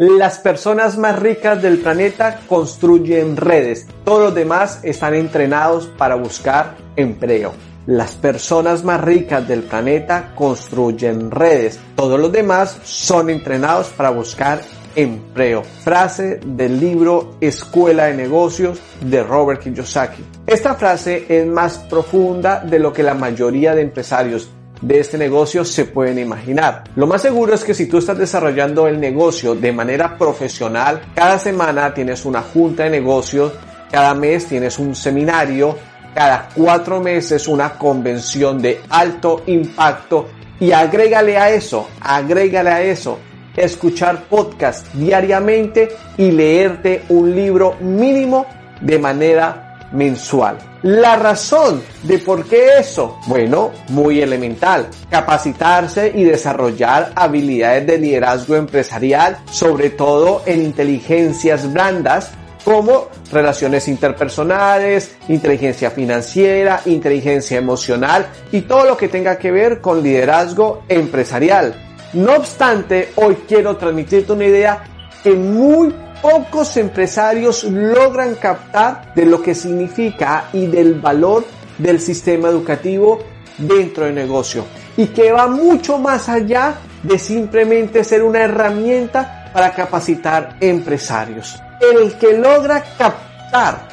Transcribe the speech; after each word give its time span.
Las 0.00 0.38
personas 0.38 0.96
más 0.96 1.18
ricas 1.18 1.60
del 1.60 1.76
planeta 1.76 2.40
construyen 2.48 3.36
redes. 3.36 3.86
Todos 4.02 4.22
los 4.22 4.34
demás 4.34 4.80
están 4.82 5.14
entrenados 5.14 5.88
para 5.88 6.14
buscar 6.14 6.74
empleo. 6.96 7.52
Las 7.84 8.14
personas 8.14 8.82
más 8.82 9.02
ricas 9.02 9.46
del 9.46 9.62
planeta 9.62 10.32
construyen 10.34 11.30
redes. 11.30 11.78
Todos 11.96 12.18
los 12.18 12.32
demás 12.32 12.78
son 12.82 13.28
entrenados 13.28 13.88
para 13.88 14.08
buscar 14.08 14.62
empleo. 14.96 15.64
Frase 15.84 16.40
del 16.46 16.80
libro 16.80 17.36
Escuela 17.38 18.06
de 18.06 18.14
Negocios 18.14 18.80
de 19.02 19.22
Robert 19.22 19.60
Kiyosaki. 19.60 20.24
Esta 20.46 20.76
frase 20.76 21.26
es 21.28 21.46
más 21.46 21.76
profunda 21.76 22.60
de 22.60 22.78
lo 22.78 22.90
que 22.90 23.02
la 23.02 23.12
mayoría 23.12 23.74
de 23.74 23.82
empresarios 23.82 24.48
de 24.80 25.00
este 25.00 25.18
negocio 25.18 25.64
se 25.64 25.84
pueden 25.84 26.18
imaginar. 26.18 26.84
Lo 26.96 27.06
más 27.06 27.22
seguro 27.22 27.54
es 27.54 27.64
que 27.64 27.74
si 27.74 27.86
tú 27.86 27.98
estás 27.98 28.18
desarrollando 28.18 28.86
el 28.86 28.98
negocio 28.98 29.54
de 29.54 29.72
manera 29.72 30.16
profesional, 30.16 31.00
cada 31.14 31.38
semana 31.38 31.92
tienes 31.92 32.24
una 32.24 32.42
junta 32.42 32.84
de 32.84 32.90
negocios, 32.90 33.52
cada 33.90 34.14
mes 34.14 34.46
tienes 34.46 34.78
un 34.78 34.94
seminario, 34.94 35.76
cada 36.14 36.48
cuatro 36.54 37.00
meses 37.00 37.46
una 37.48 37.70
convención 37.74 38.60
de 38.60 38.80
alto 38.88 39.42
impacto 39.46 40.28
y 40.58 40.72
agrégale 40.72 41.36
a 41.36 41.50
eso, 41.50 41.88
agrégale 42.00 42.70
a 42.70 42.82
eso, 42.82 43.18
escuchar 43.56 44.24
podcast 44.24 44.92
diariamente 44.94 45.88
y 46.16 46.30
leerte 46.30 47.02
un 47.08 47.34
libro 47.34 47.76
mínimo 47.80 48.46
de 48.80 48.98
manera 48.98 49.69
mensual. 49.92 50.58
La 50.82 51.16
razón 51.16 51.82
de 52.04 52.18
por 52.18 52.46
qué 52.46 52.78
eso, 52.78 53.18
bueno, 53.26 53.70
muy 53.88 54.22
elemental, 54.22 54.88
capacitarse 55.10 56.10
y 56.14 56.24
desarrollar 56.24 57.12
habilidades 57.14 57.86
de 57.86 57.98
liderazgo 57.98 58.56
empresarial, 58.56 59.38
sobre 59.50 59.90
todo 59.90 60.42
en 60.46 60.62
inteligencias 60.62 61.70
blandas 61.70 62.30
como 62.64 63.08
relaciones 63.32 63.88
interpersonales, 63.88 65.16
inteligencia 65.28 65.90
financiera, 65.90 66.80
inteligencia 66.86 67.58
emocional 67.58 68.26
y 68.52 68.62
todo 68.62 68.84
lo 68.84 68.96
que 68.96 69.08
tenga 69.08 69.38
que 69.38 69.50
ver 69.50 69.80
con 69.80 70.02
liderazgo 70.02 70.82
empresarial. 70.88 71.74
No 72.12 72.36
obstante, 72.36 73.12
hoy 73.16 73.36
quiero 73.46 73.76
transmitirte 73.76 74.32
una 74.32 74.44
idea 74.44 74.84
que 75.22 75.32
muy 75.32 75.94
pocos 76.22 76.76
empresarios 76.76 77.64
logran 77.64 78.34
captar 78.34 79.14
de 79.14 79.26
lo 79.26 79.42
que 79.42 79.54
significa 79.54 80.48
y 80.52 80.66
del 80.66 80.94
valor 80.94 81.44
del 81.78 82.00
sistema 82.00 82.48
educativo 82.48 83.18
dentro 83.58 84.04
del 84.04 84.14
negocio 84.14 84.64
y 84.96 85.06
que 85.06 85.32
va 85.32 85.46
mucho 85.46 85.98
más 85.98 86.28
allá 86.28 86.74
de 87.02 87.18
simplemente 87.18 88.04
ser 88.04 88.22
una 88.22 88.40
herramienta 88.40 89.50
para 89.52 89.72
capacitar 89.72 90.56
empresarios. 90.60 91.60
El 91.80 92.14
que 92.14 92.36
logra 92.36 92.84
captar 92.98 93.88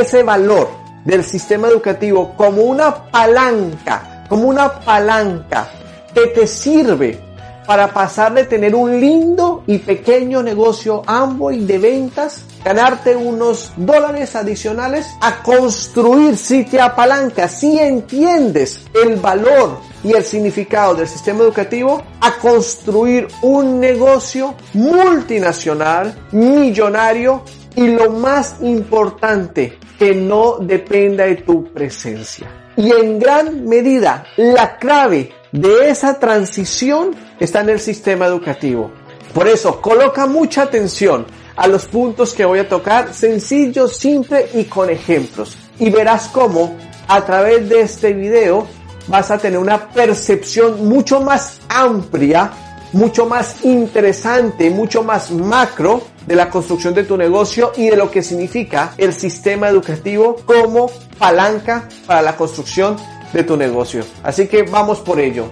ese 0.00 0.22
valor 0.22 0.68
del 1.04 1.24
sistema 1.24 1.68
educativo 1.68 2.34
como 2.36 2.62
una 2.62 2.94
palanca, 3.10 4.24
como 4.28 4.44
una 4.44 4.80
palanca 4.80 5.68
que 6.14 6.28
te 6.28 6.46
sirve 6.46 7.29
para 7.70 7.92
pasar 7.92 8.34
de 8.34 8.46
tener 8.46 8.74
un 8.74 9.00
lindo 9.00 9.62
y 9.64 9.78
pequeño 9.78 10.42
negocio 10.42 11.04
Amway 11.06 11.64
de 11.66 11.78
ventas, 11.78 12.42
ganarte 12.64 13.14
unos 13.14 13.70
dólares 13.76 14.34
adicionales, 14.34 15.06
a 15.20 15.40
construir 15.40 16.36
si 16.36 16.64
te 16.64 16.80
apalanca, 16.80 17.46
si 17.46 17.78
entiendes 17.78 18.80
el 19.04 19.14
valor 19.20 19.78
y 20.02 20.12
el 20.14 20.24
significado 20.24 20.96
del 20.96 21.06
sistema 21.06 21.44
educativo, 21.44 22.02
a 22.20 22.32
construir 22.38 23.28
un 23.42 23.78
negocio 23.78 24.56
multinacional, 24.74 26.26
millonario 26.32 27.44
y 27.76 27.86
lo 27.86 28.10
más 28.10 28.56
importante, 28.62 29.78
que 29.96 30.12
no 30.12 30.56
dependa 30.58 31.22
de 31.22 31.36
tu 31.36 31.72
presencia. 31.72 32.50
Y 32.76 32.90
en 32.90 33.20
gran 33.20 33.64
medida, 33.64 34.24
la 34.36 34.76
clave 34.76 35.32
de 35.52 35.90
esa 35.90 36.18
transición 36.18 37.14
está 37.40 37.62
en 37.62 37.70
el 37.70 37.80
sistema 37.80 38.26
educativo. 38.26 38.90
Por 39.34 39.48
eso, 39.48 39.80
coloca 39.80 40.26
mucha 40.26 40.62
atención 40.62 41.26
a 41.56 41.66
los 41.66 41.86
puntos 41.86 42.34
que 42.34 42.44
voy 42.44 42.58
a 42.58 42.68
tocar, 42.68 43.12
sencillos, 43.12 43.96
simple 43.96 44.48
y 44.54 44.64
con 44.64 44.90
ejemplos. 44.90 45.56
Y 45.78 45.90
verás 45.90 46.28
cómo 46.28 46.76
a 47.08 47.24
través 47.24 47.68
de 47.68 47.80
este 47.80 48.12
video 48.12 48.66
vas 49.08 49.30
a 49.30 49.38
tener 49.38 49.58
una 49.58 49.88
percepción 49.88 50.88
mucho 50.88 51.20
más 51.20 51.60
amplia, 51.68 52.50
mucho 52.92 53.26
más 53.26 53.64
interesante, 53.64 54.70
mucho 54.70 55.02
más 55.02 55.30
macro 55.30 56.02
de 56.26 56.36
la 56.36 56.50
construcción 56.50 56.94
de 56.94 57.04
tu 57.04 57.16
negocio 57.16 57.72
y 57.76 57.88
de 57.90 57.96
lo 57.96 58.10
que 58.10 58.22
significa 58.22 58.94
el 58.98 59.12
sistema 59.12 59.68
educativo 59.68 60.36
como 60.44 60.90
palanca 61.18 61.88
para 62.06 62.22
la 62.22 62.36
construcción 62.36 62.96
de 63.32 63.42
tu 63.44 63.56
negocio. 63.56 64.04
Así 64.22 64.46
que 64.46 64.62
vamos 64.62 64.98
por 65.00 65.20
ello. 65.20 65.50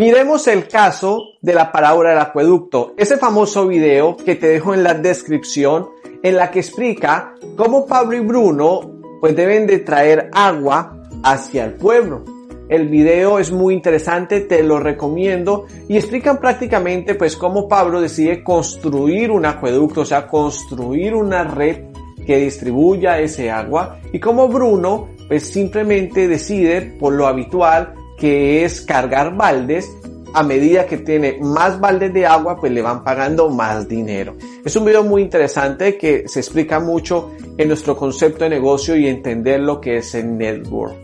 Miremos 0.00 0.48
el 0.48 0.66
caso 0.66 1.34
de 1.42 1.52
la 1.52 1.70
parábola 1.70 2.08
del 2.08 2.20
acueducto, 2.20 2.94
ese 2.96 3.18
famoso 3.18 3.68
video 3.68 4.16
que 4.16 4.34
te 4.34 4.46
dejo 4.46 4.72
en 4.72 4.82
la 4.82 4.94
descripción 4.94 5.90
en 6.22 6.36
la 6.36 6.50
que 6.50 6.60
explica 6.60 7.34
cómo 7.54 7.84
Pablo 7.84 8.16
y 8.16 8.20
Bruno 8.20 8.80
pues 9.20 9.36
deben 9.36 9.66
de 9.66 9.80
traer 9.80 10.30
agua 10.32 11.02
hacia 11.22 11.66
el 11.66 11.74
pueblo. 11.74 12.24
El 12.70 12.88
video 12.88 13.38
es 13.38 13.52
muy 13.52 13.74
interesante, 13.74 14.40
te 14.40 14.62
lo 14.62 14.80
recomiendo 14.80 15.66
y 15.86 15.98
explican 15.98 16.40
prácticamente 16.40 17.14
pues 17.14 17.36
cómo 17.36 17.68
Pablo 17.68 18.00
decide 18.00 18.42
construir 18.42 19.30
un 19.30 19.44
acueducto, 19.44 20.00
o 20.00 20.06
sea, 20.06 20.26
construir 20.26 21.14
una 21.14 21.44
red 21.44 21.90
que 22.24 22.38
distribuya 22.38 23.18
ese 23.18 23.50
agua 23.50 23.98
y 24.14 24.18
cómo 24.18 24.48
Bruno 24.48 25.10
pues 25.28 25.50
simplemente 25.50 26.26
decide 26.26 26.96
por 26.98 27.12
lo 27.12 27.26
habitual 27.26 27.99
que 28.20 28.64
es 28.64 28.82
cargar 28.82 29.34
baldes 29.34 29.90
a 30.32 30.42
medida 30.44 30.86
que 30.86 30.98
tiene 30.98 31.38
más 31.40 31.80
baldes 31.80 32.12
de 32.12 32.26
agua, 32.26 32.56
pues 32.60 32.70
le 32.70 32.82
van 32.82 33.02
pagando 33.02 33.48
más 33.48 33.88
dinero. 33.88 34.36
Es 34.64 34.76
un 34.76 34.84
video 34.84 35.02
muy 35.02 35.22
interesante 35.22 35.98
que 35.98 36.28
se 36.28 36.38
explica 36.40 36.78
mucho 36.78 37.32
en 37.56 37.66
nuestro 37.66 37.96
concepto 37.96 38.44
de 38.44 38.50
negocio 38.50 38.94
y 38.94 39.08
entender 39.08 39.60
lo 39.60 39.80
que 39.80 39.96
es 39.96 40.14
el 40.14 40.36
network 40.36 40.94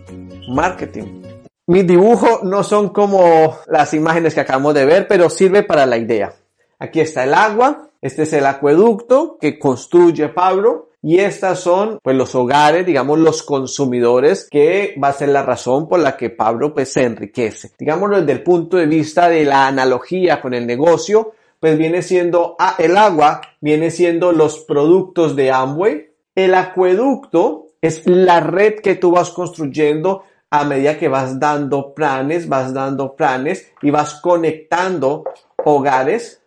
marketing. 0.48 1.22
Mis 1.66 1.86
dibujos 1.86 2.44
no 2.44 2.62
son 2.62 2.90
como 2.90 3.56
las 3.66 3.92
imágenes 3.94 4.34
que 4.34 4.40
acabamos 4.40 4.74
de 4.74 4.84
ver, 4.84 5.08
pero 5.08 5.28
sirve 5.28 5.64
para 5.64 5.86
la 5.86 5.98
idea. 5.98 6.32
Aquí 6.78 7.00
está 7.00 7.24
el 7.24 7.34
agua, 7.34 7.90
este 8.00 8.22
es 8.22 8.32
el 8.34 8.46
acueducto 8.46 9.38
que 9.40 9.58
construye 9.58 10.28
Pablo 10.28 10.90
y 11.06 11.20
estas 11.20 11.60
son 11.60 12.00
pues 12.02 12.16
los 12.16 12.34
hogares, 12.34 12.84
digamos 12.84 13.20
los 13.20 13.44
consumidores 13.44 14.48
que 14.50 14.96
va 15.00 15.10
a 15.10 15.12
ser 15.12 15.28
la 15.28 15.44
razón 15.44 15.88
por 15.88 16.00
la 16.00 16.16
que 16.16 16.30
Pablo 16.30 16.74
pues 16.74 16.92
se 16.92 17.04
enriquece. 17.04 17.70
Digámoslo 17.78 18.18
desde 18.18 18.32
el 18.32 18.42
punto 18.42 18.76
de 18.76 18.86
vista 18.86 19.28
de 19.28 19.44
la 19.44 19.68
analogía 19.68 20.40
con 20.40 20.52
el 20.52 20.66
negocio, 20.66 21.34
pues 21.60 21.78
viene 21.78 22.02
siendo 22.02 22.56
ah, 22.58 22.74
el 22.80 22.96
agua, 22.96 23.40
viene 23.60 23.92
siendo 23.92 24.32
los 24.32 24.58
productos 24.64 25.36
de 25.36 25.52
Amway. 25.52 26.10
El 26.34 26.56
acueducto 26.56 27.68
es 27.80 28.04
la 28.04 28.40
red 28.40 28.80
que 28.80 28.96
tú 28.96 29.12
vas 29.12 29.30
construyendo 29.30 30.24
a 30.50 30.64
medida 30.64 30.98
que 30.98 31.06
vas 31.06 31.38
dando 31.38 31.94
planes, 31.94 32.48
vas 32.48 32.74
dando 32.74 33.14
planes 33.14 33.70
y 33.80 33.92
vas 33.92 34.14
conectando 34.14 35.22
hogares 35.64 36.42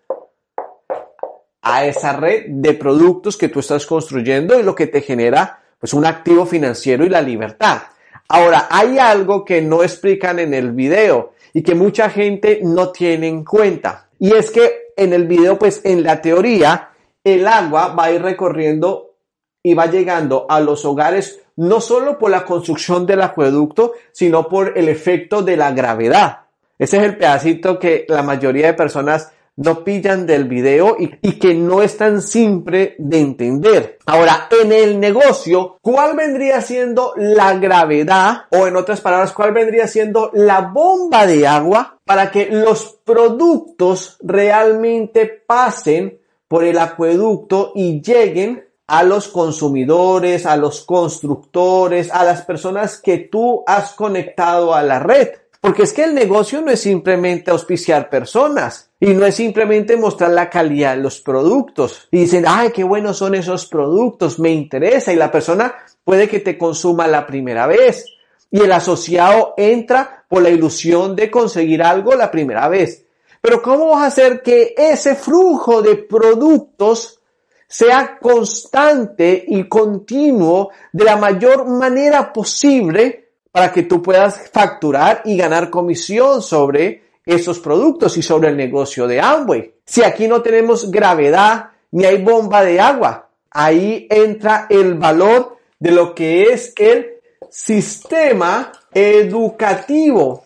a 1.62 1.86
esa 1.86 2.14
red 2.14 2.46
de 2.48 2.74
productos 2.74 3.38
que 3.38 3.50
tú 3.50 3.60
estás 3.60 3.86
construyendo 3.86 4.60
y 4.60 4.64
lo 4.64 4.76
que 4.76 4.88
te 4.88 5.02
genera 5.02 5.60
pues 5.80 5.94
un 5.94 6.06
activo 6.06 6.46
financiero 6.46 7.06
y 7.06 7.10
la 7.10 7.22
libertad. 7.22 7.82
Ahora, 8.28 8.68
hay 8.70 9.00
algo 9.00 9.44
que 9.44 9.62
no 9.62 9.82
explican 9.82 10.40
en 10.40 10.54
el 10.54 10.72
video 10.72 11.34
y 11.54 11.64
que 11.64 11.74
mucha 11.74 12.10
gente 12.10 12.60
no 12.62 12.92
tiene 12.92 13.28
en 13.28 13.44
cuenta. 13.44 14.10
Y 14.20 14.34
es 14.34 14.52
que 14.52 14.90
en 14.96 15.14
el 15.14 15.26
video, 15.26 15.58
pues 15.58 15.82
en 15.84 16.04
la 16.04 16.22
teoría, 16.22 16.90
el 17.24 17.48
agua 17.48 17.96
va 17.96 18.06
a 18.06 18.12
ir 18.12 18.22
recorriendo 18.22 19.16
y 19.64 19.74
va 19.74 19.88
llegando 19.88 20.46
a 20.50 20.60
los 20.60 20.86
hogares 20.86 21.42
no 21.56 21.82
solo 21.82 22.18
por 22.18 22.32
la 22.32 22.46
construcción 22.46 23.06
del 23.06 23.22
acueducto, 23.22 23.94
sino 24.12 24.48
por 24.48 24.78
el 24.78 24.88
efecto 24.88 25.42
de 25.42 25.58
la 25.58 25.72
gravedad. 25.72 26.42
Ese 26.78 26.98
es 26.98 27.04
el 27.04 27.18
pedacito 27.18 27.78
que 27.78 28.06
la 28.08 28.24
mayoría 28.24 28.68
de 28.68 28.74
personas 28.74 29.32
no 29.60 29.84
pillan 29.84 30.26
del 30.26 30.46
video 30.46 30.96
y, 30.98 31.34
que 31.34 31.54
no 31.54 31.82
es 31.82 31.98
tan 31.98 32.22
simple 32.22 32.96
de 32.98 33.20
entender. 33.20 34.00
Ahora, 34.06 34.48
en 34.50 34.72
el 34.72 35.00
negocio, 35.00 35.78
¿cuál 35.82 36.16
vendría 36.16 36.62
siendo 36.62 37.14
la 37.18 37.54
gravedad 37.56 38.44
o 38.52 38.68
en 38.68 38.78
otras 38.78 39.02
palabras, 39.02 39.34
cuál 39.34 39.52
vendría 39.52 39.88
siendo 39.88 40.32
la 40.34 40.62
bomba 40.62 41.28
de 41.28 41.46
agua 41.46 41.98
para 42.06 42.32
que 42.32 42.48
los 42.50 43.00
productos 43.04 44.18
realmente 44.22 45.26
pasen 45.46 46.20
por 46.48 46.64
el 46.64 46.78
acueducto 46.78 47.74
y 47.76 48.02
lleguen 48.02 48.66
a 48.88 49.04
los 49.04 49.28
consumidores, 49.28 50.46
a 50.46 50.56
los 50.56 50.86
constructores, 50.86 52.12
a 52.12 52.24
las 52.24 52.44
personas 52.44 53.00
que 53.02 53.18
tú 53.18 53.64
has 53.68 53.92
conectado 53.92 54.74
a 54.74 54.82
la 54.84 55.00
red. 55.00 55.30
Porque 55.60 55.84
es 55.84 55.92
que 55.92 56.06
el 56.06 56.16
negocio 56.16 56.62
no 56.62 56.72
es 56.72 56.80
simplemente 56.80 57.52
auspiciar 57.52 58.10
personas 58.10 58.89
y 59.00 59.14
no 59.14 59.26
es 59.26 59.36
simplemente 59.36 59.96
mostrar 59.96 60.32
la 60.32 60.50
calidad 60.50 60.96
de 60.96 61.04
los 61.04 61.22
productos. 61.22 62.08
Y 62.12 62.20
dicen, 62.20 62.46
ay, 62.48 62.72
qué 62.72 62.84
buenos 62.84 63.18
son 63.18 63.36
esos 63.36 63.66
productos, 63.66 64.40
me 64.40 64.52
interesa 64.52 65.14
y 65.14 65.16
la 65.16 65.32
persona 65.32 65.76
puede 66.04 66.28
que 66.28 66.40
te 66.40 66.58
consuma 66.58 67.08
la 67.08 67.26
primera 67.26 67.66
vez. 67.66 68.06
Y 68.52 68.62
el 68.62 68.72
asociado 68.72 69.54
entra 69.58 70.26
por 70.28 70.42
la 70.42 70.50
ilusión 70.50 71.16
de 71.16 71.32
conseguir 71.32 71.82
algo 71.84 72.16
la 72.16 72.30
primera 72.30 72.68
vez. 72.68 73.06
Pero 73.42 73.62
¿cómo 73.62 73.88
vas 73.88 74.04
a 74.04 74.08
hacer 74.08 74.42
que 74.42 74.74
ese 74.76 75.16
flujo 75.16 75.82
de 75.82 75.96
productos 75.96 77.22
sea 77.68 78.18
constante 78.20 79.46
y 79.48 79.70
continuo 79.70 80.72
de 80.92 81.06
la 81.06 81.16
mayor 81.16 81.66
manera 81.68 82.34
posible 82.34 83.30
para 83.52 83.72
que 83.72 83.84
tú 83.84 84.02
puedas 84.02 84.50
facturar 84.52 85.22
y 85.24 85.38
ganar 85.38 85.70
comisión 85.70 86.42
sobre 86.42 87.09
esos 87.30 87.60
productos 87.60 88.18
y 88.18 88.22
sobre 88.22 88.50
el 88.50 88.58
negocio 88.58 89.08
de 89.08 89.22
Amway. 89.22 89.74
Si 89.86 90.04
aquí 90.04 90.28
no 90.28 90.42
tenemos 90.42 90.90
gravedad 90.92 91.72
ni 91.92 92.06
hay 92.06 92.22
bomba 92.22 92.64
de 92.64 92.80
agua, 92.80 93.30
ahí 93.52 94.08
entra 94.10 94.68
el 94.70 94.96
valor 94.96 95.58
de 95.80 95.92
lo 95.92 96.14
que 96.14 96.44
es 96.44 96.74
el 96.78 97.20
sistema 97.50 98.72
educativo. 98.94 100.44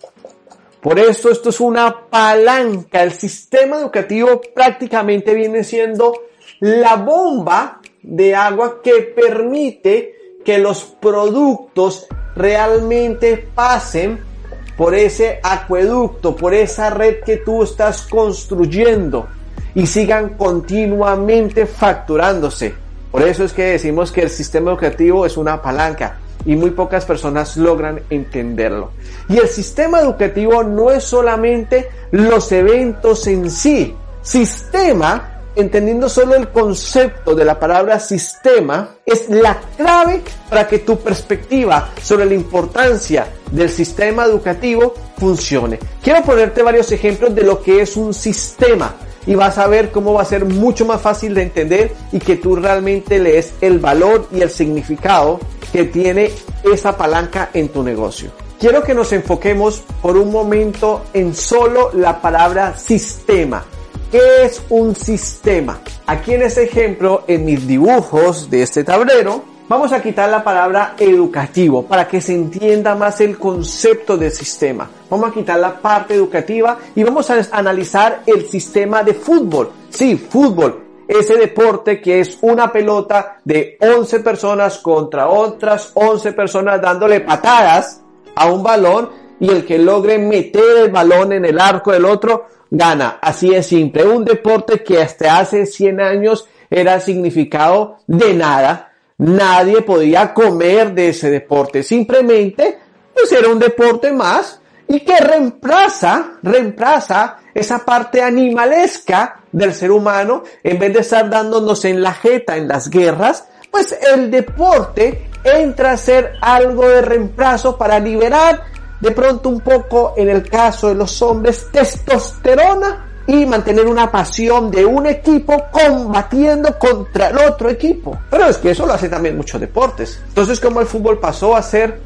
Por 0.82 1.00
eso 1.00 1.30
esto 1.30 1.50
es 1.50 1.60
una 1.60 2.10
palanca. 2.10 3.04
El 3.04 3.14
sistema 3.14 3.78
educativo 3.78 4.42
prácticamente 4.54 5.34
viene 5.34 5.64
siendo 5.64 6.14
la 6.60 6.96
bomba 6.98 7.80
de 8.02 8.36
agua 8.36 8.82
que 8.82 9.02
permite 9.02 10.16
que 10.44 10.58
los 10.58 10.84
productos 10.84 12.08
realmente 12.36 13.38
pasen 13.56 14.33
por 14.78 14.96
ese 14.96 15.40
acueducto, 15.44 16.36
por 16.36 16.54
esa 16.54 16.90
red 16.90 17.24
que 17.26 17.38
tú 17.38 17.64
estás 17.64 18.04
construyendo 18.04 19.28
y 19.76 19.88
sigan 19.88 20.30
continuamente 20.30 21.66
facturándose. 21.66 22.74
Por 23.12 23.22
eso 23.24 23.44
es 23.44 23.54
que 23.54 23.64
decimos 23.64 24.12
que 24.12 24.22
el 24.22 24.30
sistema 24.30 24.72
educativo 24.72 25.26
es 25.26 25.38
una 25.38 25.62
palanca 25.62 26.18
y 26.46 26.56
muy 26.56 26.72
pocas 26.72 27.06
personas 27.06 27.56
logran 27.58 28.02
entenderlo. 28.10 28.92
Y 29.30 29.38
el 29.38 29.48
sistema 29.48 30.02
educativo 30.02 30.64
no 30.64 30.92
es 30.92 31.04
solamente 31.04 31.90
los 32.12 32.52
eventos 32.52 33.28
en 33.28 33.50
sí. 33.50 33.96
Sistema 34.22 35.33
entendiendo 35.56 36.10
solo 36.10 36.36
el 36.36 36.50
concepto 36.50 37.36
de 37.36 37.46
la 37.46 37.60
palabra 37.60 38.00
sistema, 38.00 38.96
es 39.06 39.30
la 39.30 39.60
clave 39.78 40.22
para 40.50 40.68
que 40.68 40.80
tu 40.80 40.98
perspectiva 41.00 41.92
sobre 42.02 42.26
la 42.26 42.34
importancia 42.34 43.28
del 43.52 43.70
sistema 43.70 44.26
educativo 44.26 44.94
funcione. 45.18 45.80
Quiero 46.02 46.24
ponerte 46.24 46.64
varios 46.64 46.92
ejemplos 46.92 47.34
de 47.36 47.44
lo 47.44 47.62
que 47.62 47.82
es 47.82 47.96
un 47.98 48.14
sistema 48.14 48.96
y 49.26 49.36
vas 49.36 49.58
a 49.58 49.68
ver 49.68 49.92
cómo 49.92 50.14
va 50.14 50.22
a 50.22 50.26
ser 50.26 50.46
mucho 50.46 50.86
más 50.86 51.02
fácil 51.02 51.34
de 51.34 51.44
entender 51.44 51.94
y 52.12 52.20
que 52.20 52.36
tú 52.36 52.56
realmente 52.56 53.20
lees 53.20 53.54
el 53.62 53.80
valor 53.80 54.28
y 54.32 54.42
el 54.42 54.50
significado 54.50 55.40
que 55.72 55.86
tiene 55.86 56.32
esa 56.64 56.98
palanca 56.98 57.50
en 57.54 57.70
tu 57.70 57.84
negocio. 57.84 58.32
Quiero 58.60 58.84
que 58.84 58.94
nos 58.94 59.12
enfoquemos 59.12 59.84
por 60.02 60.16
un 60.18 60.32
momento 60.32 61.04
en 61.14 61.34
solo 61.36 61.92
la 61.94 62.22
palabra 62.22 62.78
sistema. 62.78 63.66
¿Qué 64.14 64.44
es 64.44 64.62
un 64.70 64.96
sistema? 64.96 65.80
Aquí 66.06 66.36
en 66.36 66.44
este 66.44 66.66
ejemplo, 66.66 67.24
en 67.28 67.46
mis 67.46 67.66
dibujos 67.66 68.48
de 68.48 68.62
este 68.62 68.84
tablero, 68.84 69.42
vamos 69.68 69.92
a 69.92 70.04
quitar 70.04 70.30
la 70.30 70.44
palabra 70.44 70.94
educativo 71.00 71.84
para 71.88 72.08
que 72.08 72.22
se 72.22 72.36
entienda 72.36 72.94
más 72.94 73.22
el 73.22 73.40
concepto 73.40 74.16
de 74.16 74.30
sistema. 74.30 74.88
Vamos 75.10 75.32
a 75.32 75.34
quitar 75.34 75.60
la 75.60 75.82
parte 75.82 76.14
educativa 76.14 76.78
y 76.94 77.02
vamos 77.02 77.28
a 77.32 77.42
analizar 77.54 78.22
el 78.28 78.48
sistema 78.48 79.02
de 79.02 79.16
fútbol. 79.16 79.72
Sí, 79.90 80.16
fútbol. 80.16 80.84
Ese 81.08 81.36
deporte 81.36 82.00
que 82.00 82.20
es 82.20 82.38
una 82.42 82.72
pelota 82.72 83.40
de 83.44 83.80
11 83.82 84.20
personas 84.20 84.78
contra 84.78 85.28
otras 85.28 85.90
11 85.96 86.34
personas 86.34 86.80
dándole 86.80 87.22
patadas 87.22 88.04
a 88.36 88.46
un 88.46 88.62
balón 88.62 89.10
y 89.40 89.50
el 89.50 89.66
que 89.66 89.80
logre 89.80 90.20
meter 90.20 90.78
el 90.84 90.92
balón 90.92 91.34
en 91.34 91.46
el 91.46 91.60
arco 91.60 91.92
del 91.92 92.06
otro 92.06 92.46
gana. 92.74 93.20
Así 93.22 93.54
es 93.54 93.68
simple. 93.68 94.04
Un 94.04 94.26
deporte 94.26 94.84
que 94.84 95.02
hasta 95.02 95.38
hace 95.40 95.66
100 95.66 96.02
años 96.02 96.48
era 96.70 97.00
significado 97.00 98.00
de 98.08 98.34
nada. 98.34 98.92
Nadie 99.20 99.84
podía 99.84 100.34
comer 100.34 100.94
de 100.94 101.10
ese 101.10 101.30
deporte. 101.30 101.84
Simplemente, 101.84 102.80
pues 103.14 103.32
era 103.32 103.50
un 103.50 103.60
deporte 103.60 104.12
más 104.12 104.60
y 104.88 105.02
que 105.02 105.18
reemplaza, 105.18 106.40
reemplaza 106.42 107.38
esa 107.54 107.86
parte 107.86 108.22
animalesca 108.24 109.42
del 109.52 109.74
ser 109.74 109.92
humano 109.92 110.44
en 110.64 110.80
vez 110.80 110.94
de 110.94 111.00
estar 111.02 111.30
dándonos 111.30 111.86
en 111.86 112.02
la 112.02 112.14
jeta 112.14 112.58
en 112.58 112.68
las 112.68 112.90
guerras, 112.90 113.48
pues 113.70 113.96
el 114.14 114.32
deporte 114.32 115.30
entra 115.44 115.92
a 115.92 115.98
ser 115.98 116.34
algo 116.42 116.88
de 116.88 117.04
reemplazo 117.04 117.78
para 117.78 118.00
liberar 118.00 118.73
de 119.04 119.12
pronto 119.12 119.50
un 119.50 119.60
poco 119.60 120.14
en 120.16 120.30
el 120.30 120.50
caso 120.50 120.88
de 120.88 120.96
los 120.96 121.22
hombres 121.22 121.68
testosterona 121.70 123.06
y 123.28 123.46
mantener 123.46 123.86
una 123.86 124.10
pasión 124.10 124.72
de 124.72 124.86
un 124.86 125.06
equipo 125.06 125.66
combatiendo 125.70 126.80
contra 126.80 127.28
el 127.28 127.38
otro 127.38 127.70
equipo. 127.70 128.18
Pero 128.30 128.46
es 128.46 128.58
que 128.58 128.72
eso 128.72 128.86
lo 128.86 128.94
hace 128.94 129.10
también 129.10 129.36
muchos 129.36 129.60
deportes. 129.60 130.22
Entonces 130.30 130.58
como 130.62 130.80
el 130.80 130.88
fútbol 130.88 131.20
pasó 131.20 131.54
a 131.54 131.62
ser 131.62 132.00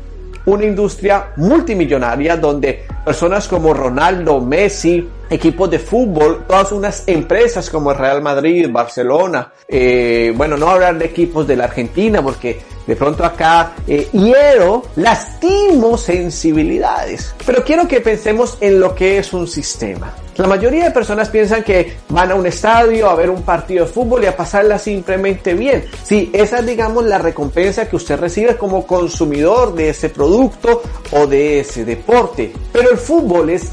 una 0.47 0.65
industria 0.65 1.33
multimillonaria 1.35 2.37
donde 2.37 2.85
personas 3.03 3.47
como 3.47 3.73
Ronaldo, 3.73 4.39
Messi, 4.39 5.07
equipos 5.29 5.69
de 5.69 5.77
fútbol, 5.79 6.45
todas 6.47 6.71
unas 6.71 7.03
empresas 7.07 7.69
como 7.69 7.93
Real 7.93 8.21
Madrid, 8.21 8.67
Barcelona, 8.71 9.51
eh, 9.67 10.33
bueno, 10.35 10.55
no 10.55 10.69
hablar 10.69 10.97
de 10.97 11.05
equipos 11.05 11.45
de 11.45 11.57
la 11.57 11.65
Argentina 11.65 12.21
porque 12.21 12.61
de 12.85 12.95
pronto 12.95 13.25
acá 13.25 13.73
eh, 13.85 14.07
hiero, 14.13 14.83
lastimo 14.95 15.97
sensibilidades. 15.97 17.35
Pero 17.45 17.63
quiero 17.63 17.85
que 17.85 17.99
pensemos 17.99 18.57
en 18.61 18.79
lo 18.79 18.95
que 18.95 19.17
es 19.17 19.33
un 19.33 19.47
sistema. 19.47 20.13
La 20.37 20.45
mayoría 20.45 20.85
de 20.85 20.91
personas 20.91 21.29
piensan 21.29 21.63
que 21.63 21.97
van 22.09 22.31
a 22.31 22.35
un 22.35 22.45
estadio 22.45 23.09
a 23.09 23.15
ver 23.15 23.31
un 23.31 23.41
partido 23.41 23.85
de 23.85 23.91
fútbol 23.91 24.23
y 24.23 24.27
a 24.27 24.37
pasarla 24.37 24.77
simplemente 24.77 25.55
bien. 25.55 25.85
Sí, 26.03 26.29
esa 26.31 26.59
es 26.59 26.65
digamos 26.67 27.05
la 27.05 27.17
recompensa 27.17 27.89
que 27.89 27.95
usted 27.95 28.19
recibe 28.19 28.55
como 28.55 28.85
consumidor 28.85 29.73
de 29.73 29.89
ese 29.89 30.09
producto 30.09 30.83
o 31.11 31.25
de 31.25 31.61
ese 31.61 31.85
deporte. 31.85 32.53
Pero 32.71 32.91
el 32.91 32.97
fútbol 32.97 33.49
es, 33.49 33.71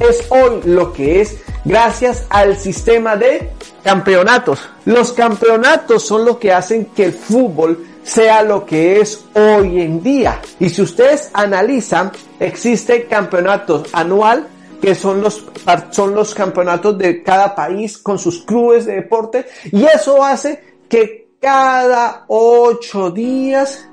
es 0.00 0.24
hoy 0.30 0.62
lo 0.64 0.92
que 0.92 1.20
es 1.20 1.36
gracias 1.64 2.24
al 2.28 2.56
sistema 2.58 3.14
de 3.14 3.52
campeonatos. 3.84 4.68
Los 4.86 5.12
campeonatos 5.12 6.04
son 6.04 6.24
lo 6.24 6.40
que 6.40 6.52
hacen 6.52 6.86
que 6.86 7.04
el 7.04 7.12
fútbol 7.12 7.86
sea 8.02 8.42
lo 8.42 8.66
que 8.66 9.00
es 9.00 9.26
hoy 9.34 9.80
en 9.80 10.02
día. 10.02 10.40
Y 10.58 10.70
si 10.70 10.82
ustedes 10.82 11.30
analizan, 11.34 12.10
existe 12.40 13.04
campeonatos 13.04 13.88
anual 13.92 14.48
que 14.80 14.94
son 14.94 15.20
los, 15.20 15.44
son 15.90 16.14
los 16.14 16.34
campeonatos 16.34 16.96
de 16.98 17.22
cada 17.22 17.54
país 17.54 17.98
con 17.98 18.18
sus 18.18 18.44
clubes 18.44 18.86
de 18.86 18.94
deporte 18.94 19.46
y 19.70 19.84
eso 19.84 20.24
hace 20.24 20.78
que 20.88 21.30
cada 21.40 22.24
ocho 22.28 23.10
días 23.10 23.88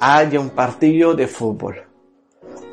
haya 0.00 0.40
un 0.40 0.50
partido 0.50 1.14
de 1.14 1.26
fútbol. 1.26 1.82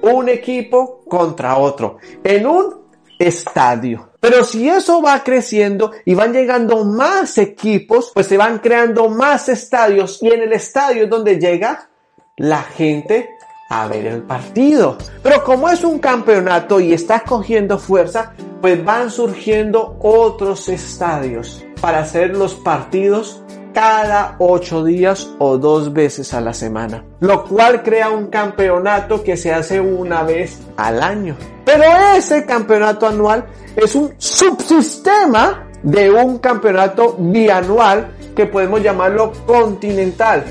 Un 0.01 0.29
equipo 0.29 1.03
contra 1.08 1.58
otro 1.58 1.98
en 2.24 2.48
un 2.48 2.81
estadio. 3.20 4.10
Pero 4.20 4.43
si 4.43 4.67
eso 4.67 5.01
va 5.01 5.24
creciendo 5.24 5.91
y 6.05 6.13
van 6.13 6.34
llegando 6.34 6.84
más 6.84 7.38
equipos, 7.38 8.12
pues 8.13 8.27
se 8.27 8.38
van 8.38 8.60
creando 8.60 9.10
más 9.10 9.50
estadios 9.50 10.22
y 10.22 10.29
en 10.29 10.41
el 10.41 10.53
estadio 10.53 11.03
es 11.03 11.10
donde 11.10 11.39
llega 11.39 11.89
la 12.38 12.63
gente 12.63 13.29
a 13.72 13.88
ver 13.88 14.06
el 14.06 14.22
partido. 14.24 14.98
Pero 15.24 15.44
como 15.46 15.70
es 15.70 15.84
un 15.84 15.98
campeonato 16.00 16.80
y 16.82 16.92
está 16.92 17.22
cogiendo 17.22 17.80
fuerza, 17.80 18.34
pues 18.62 18.84
van 18.84 19.10
surgiendo 19.10 19.98
otros 20.01 20.68
estadios 20.68 21.63
para 21.80 22.00
hacer 22.00 22.36
los 22.36 22.54
partidos 22.54 23.42
cada 23.74 24.36
ocho 24.40 24.84
días 24.84 25.30
o 25.40 25.58
dos 25.58 25.94
veces 25.94 26.34
a 26.34 26.42
la 26.42 26.54
semana, 26.54 27.06
lo 27.22 27.46
cual 27.46 27.82
crea 27.82 28.10
un 28.10 28.28
campeonato 28.28 29.24
que 29.24 29.38
se 29.38 29.54
hace 29.54 29.80
una 29.80 30.24
vez 30.24 30.60
al 30.75 31.01
año. 31.01 31.38
Pero 31.63 31.84
ese 32.18 32.46
campeonato 32.46 33.08
anual 33.08 33.46
es 33.78 33.96
un 33.96 34.13
subsistema 34.18 35.70
de 35.82 36.12
un 36.12 36.40
campeonato 36.40 37.16
bianual 37.18 38.12
que 38.36 38.46
podemos 38.46 38.84
llamarlo 38.84 39.32
continental, 39.48 40.44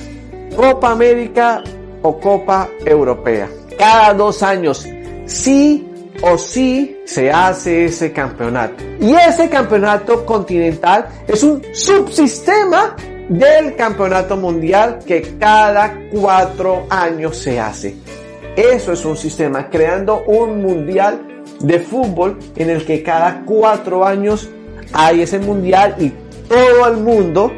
Copa 0.57 0.93
América 0.93 1.62
o 2.02 2.19
Copa 2.19 2.69
Europea. 2.85 3.49
Cada 3.78 4.14
dos 4.14 4.42
años, 4.42 4.87
sí 5.26 5.87
o 6.23 6.37
sí 6.37 6.99
se 7.04 7.30
hace 7.30 7.87
ese 7.87 8.12
campeonato. 8.12 8.85
Y 9.00 9.14
ese 9.14 9.49
campeonato 9.49 10.25
continental 10.26 11.07
es 11.26 11.42
un 11.42 11.62
subsistema 11.73 12.97
del 13.28 13.76
campeonato 13.76 14.37
mundial 14.37 14.99
que 15.07 15.37
cada 15.38 15.97
cuatro 16.11 16.87
años 16.90 17.37
se 17.37 17.61
hace. 17.61 17.97
Eso 18.57 18.92
es 18.92 19.04
un 19.04 19.16
sistema, 19.16 19.71
creando 19.71 20.25
un 20.26 20.61
mundial 20.61 21.45
de 21.61 21.78
fútbol 21.78 22.38
en 22.57 22.71
el 22.71 22.85
que 22.85 23.02
cada 23.02 23.42
cuatro 23.45 24.04
años 24.04 24.49
hay 24.92 25.23
ese 25.23 25.38
mundial 25.38 25.95
y 25.99 26.12
todo 26.49 26.88
el 26.88 26.97
mundo 26.97 27.52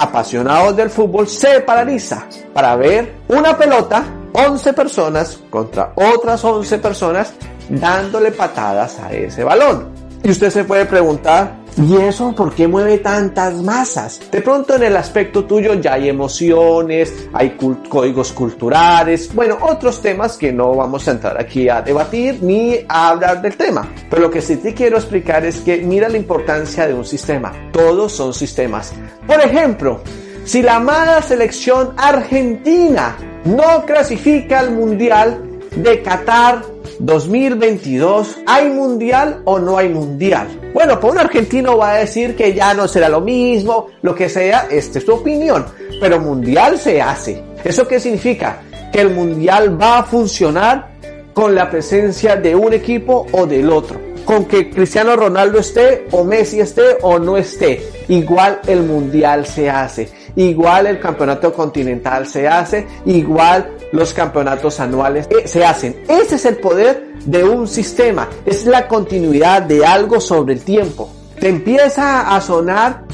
apasionado 0.00 0.72
del 0.72 0.88
fútbol 0.88 1.28
se 1.28 1.60
paraliza 1.60 2.26
para 2.54 2.74
ver 2.74 3.16
una 3.28 3.56
pelota, 3.56 4.02
11 4.32 4.72
personas 4.72 5.38
contra 5.50 5.92
otras 5.94 6.42
11 6.42 6.78
personas 6.78 7.34
dándole 7.68 8.32
patadas 8.32 8.98
a 8.98 9.12
ese 9.12 9.44
balón. 9.44 9.88
Y 10.22 10.30
usted 10.30 10.50
se 10.50 10.64
puede 10.64 10.86
preguntar, 10.86 11.52
¿Y 11.82 11.96
eso 11.96 12.34
por 12.34 12.54
qué 12.54 12.68
mueve 12.68 12.98
tantas 12.98 13.54
masas? 13.62 14.20
De 14.30 14.42
pronto 14.42 14.76
en 14.76 14.82
el 14.82 14.96
aspecto 14.98 15.46
tuyo 15.46 15.72
ya 15.74 15.94
hay 15.94 16.10
emociones, 16.10 17.28
hay 17.32 17.56
códigos 17.88 18.32
culturales, 18.32 19.34
bueno, 19.34 19.56
otros 19.62 20.02
temas 20.02 20.36
que 20.36 20.52
no 20.52 20.74
vamos 20.74 21.08
a 21.08 21.12
entrar 21.12 21.40
aquí 21.40 21.70
a 21.70 21.80
debatir 21.80 22.42
ni 22.42 22.76
a 22.86 23.08
hablar 23.08 23.40
del 23.40 23.56
tema. 23.56 23.88
Pero 24.10 24.20
lo 24.20 24.30
que 24.30 24.42
sí 24.42 24.56
te 24.56 24.74
quiero 24.74 24.98
explicar 24.98 25.46
es 25.46 25.62
que 25.62 25.78
mira 25.78 26.10
la 26.10 26.18
importancia 26.18 26.86
de 26.86 26.92
un 26.92 27.06
sistema. 27.06 27.50
Todos 27.72 28.12
son 28.12 28.34
sistemas. 28.34 28.92
Por 29.26 29.40
ejemplo, 29.40 30.02
si 30.44 30.60
la 30.60 30.76
amada 30.76 31.22
selección 31.22 31.94
argentina 31.96 33.16
no 33.46 33.86
clasifica 33.86 34.60
al 34.60 34.72
Mundial 34.72 35.60
de 35.74 36.02
Qatar 36.02 36.62
2022, 36.98 38.36
¿hay 38.46 38.68
mundial 38.68 39.40
o 39.46 39.58
no 39.58 39.78
hay 39.78 39.88
mundial? 39.88 40.59
Bueno, 40.72 41.00
para 41.00 41.12
un 41.12 41.18
argentino 41.18 41.76
va 41.76 41.92
a 41.94 41.98
decir 41.98 42.36
que 42.36 42.54
ya 42.54 42.74
no 42.74 42.86
será 42.86 43.08
lo 43.08 43.20
mismo, 43.20 43.88
lo 44.02 44.14
que 44.14 44.28
sea, 44.28 44.68
esta 44.70 44.98
es 44.98 45.04
su 45.04 45.14
opinión, 45.14 45.66
pero 46.00 46.20
mundial 46.20 46.78
se 46.78 47.02
hace. 47.02 47.42
¿Eso 47.64 47.88
qué 47.88 47.98
significa? 47.98 48.62
Que 48.92 49.00
el 49.00 49.10
mundial 49.10 49.80
va 49.80 49.98
a 49.98 50.02
funcionar 50.04 50.90
con 51.32 51.54
la 51.54 51.68
presencia 51.70 52.36
de 52.36 52.54
un 52.54 52.72
equipo 52.72 53.26
o 53.32 53.46
del 53.46 53.70
otro. 53.70 54.00
Con 54.24 54.44
que 54.44 54.70
Cristiano 54.70 55.16
Ronaldo 55.16 55.58
esté 55.58 56.06
o 56.12 56.22
Messi 56.22 56.60
esté 56.60 56.98
o 57.02 57.18
no 57.18 57.36
esté. 57.36 57.82
Igual 58.08 58.60
el 58.66 58.82
mundial 58.82 59.46
se 59.46 59.68
hace. 59.68 60.08
Igual 60.36 60.86
el 60.86 61.00
campeonato 61.00 61.52
continental 61.52 62.26
se 62.26 62.46
hace. 62.46 62.86
Igual 63.06 63.70
los 63.92 64.14
campeonatos 64.14 64.80
anuales 64.80 65.28
eh, 65.30 65.46
se 65.46 65.64
hacen. 65.64 66.02
Ese 66.08 66.36
es 66.36 66.44
el 66.44 66.56
poder 66.56 67.14
de 67.24 67.44
un 67.44 67.66
sistema. 67.66 68.28
Es 68.46 68.64
la 68.66 68.88
continuidad 68.88 69.62
de 69.62 69.84
algo 69.84 70.20
sobre 70.20 70.54
el 70.54 70.62
tiempo. 70.62 71.10
Te 71.38 71.48
empieza 71.48 72.34
a 72.34 72.40
sonar 72.40 73.04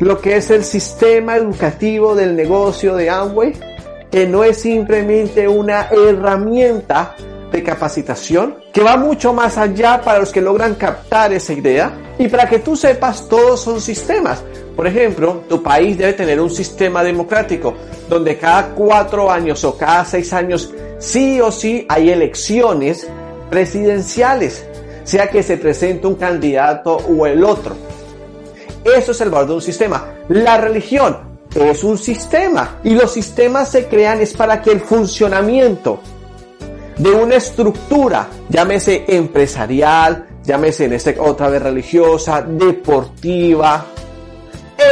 lo 0.00 0.20
que 0.20 0.36
es 0.36 0.50
el 0.50 0.64
sistema 0.64 1.36
educativo 1.36 2.14
del 2.14 2.36
negocio 2.36 2.94
de 2.94 3.10
Amway, 3.10 3.54
que 4.10 4.26
no 4.26 4.44
es 4.44 4.58
simplemente 4.58 5.48
una 5.48 5.88
herramienta 5.90 7.14
de 7.50 7.62
capacitación 7.62 8.56
que 8.72 8.82
va 8.82 8.96
mucho 8.96 9.32
más 9.32 9.56
allá 9.58 10.00
para 10.02 10.18
los 10.18 10.30
que 10.32 10.40
logran 10.40 10.74
captar 10.74 11.32
esa 11.32 11.52
idea. 11.52 11.92
Y 12.18 12.28
para 12.28 12.48
que 12.48 12.58
tú 12.58 12.76
sepas, 12.76 13.28
todos 13.28 13.60
son 13.60 13.80
sistemas. 13.80 14.42
Por 14.76 14.86
ejemplo, 14.86 15.44
tu 15.48 15.62
país 15.62 15.98
debe 15.98 16.12
tener 16.12 16.40
un 16.40 16.50
sistema 16.50 17.02
democrático 17.02 17.74
donde 18.08 18.38
cada 18.38 18.70
cuatro 18.70 19.30
años 19.30 19.64
o 19.64 19.76
cada 19.76 20.04
seis 20.04 20.32
años 20.32 20.72
sí 20.98 21.40
o 21.40 21.50
sí 21.50 21.86
hay 21.88 22.10
elecciones 22.10 23.08
presidenciales, 23.50 24.66
sea 25.04 25.30
que 25.30 25.42
se 25.42 25.56
presente 25.56 26.06
un 26.06 26.14
candidato 26.14 26.96
o 26.96 27.26
el 27.26 27.42
otro. 27.44 27.76
Eso 28.84 29.12
es 29.12 29.20
el 29.20 29.30
valor 29.30 29.48
de 29.48 29.54
un 29.54 29.62
sistema. 29.62 30.14
La 30.28 30.58
religión 30.58 31.28
es 31.54 31.82
un 31.82 31.98
sistema 31.98 32.78
y 32.84 32.90
los 32.90 33.12
sistemas 33.12 33.70
se 33.70 33.86
crean 33.86 34.20
es 34.20 34.34
para 34.34 34.62
que 34.62 34.70
el 34.70 34.80
funcionamiento 34.80 36.00
de 36.98 37.10
una 37.10 37.36
estructura, 37.36 38.28
llámese 38.48 39.04
empresarial, 39.08 40.26
llámese 40.44 40.86
en 40.86 40.94
este 40.94 41.16
otra 41.18 41.48
vez 41.48 41.62
religiosa, 41.62 42.42
deportiva, 42.42 43.86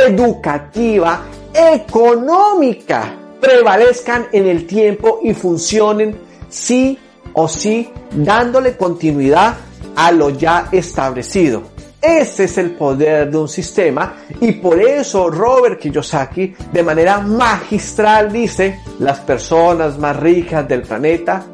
educativa, 0.06 1.24
económica, 1.52 3.14
prevalezcan 3.40 4.28
en 4.32 4.46
el 4.46 4.66
tiempo 4.66 5.20
y 5.22 5.34
funcionen 5.34 6.18
sí 6.48 6.98
o 7.32 7.48
sí, 7.48 7.90
dándole 8.12 8.76
continuidad 8.76 9.56
a 9.96 10.12
lo 10.12 10.30
ya 10.30 10.68
establecido. 10.70 11.62
Ese 12.00 12.44
es 12.44 12.58
el 12.58 12.72
poder 12.72 13.30
de 13.30 13.36
un 13.36 13.48
sistema 13.48 14.14
y 14.40 14.52
por 14.52 14.80
eso 14.80 15.28
Robert 15.28 15.80
Kiyosaki 15.80 16.54
de 16.72 16.82
manera 16.82 17.18
magistral 17.18 18.30
dice, 18.30 18.80
las 19.00 19.18
personas 19.20 19.98
más 19.98 20.16
ricas 20.16 20.68
del 20.68 20.82
planeta 20.82 21.44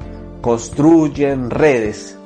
construyen 0.42 1.49
redes 1.49 2.18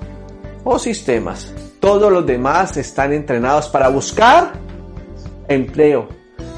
o 0.64 0.78
sistemas. 0.80 1.52
Todos 1.78 2.10
los 2.10 2.26
demás 2.26 2.76
están 2.76 3.12
entrenados 3.12 3.68
para 3.68 3.88
buscar 3.88 4.54
empleo. 5.46 6.08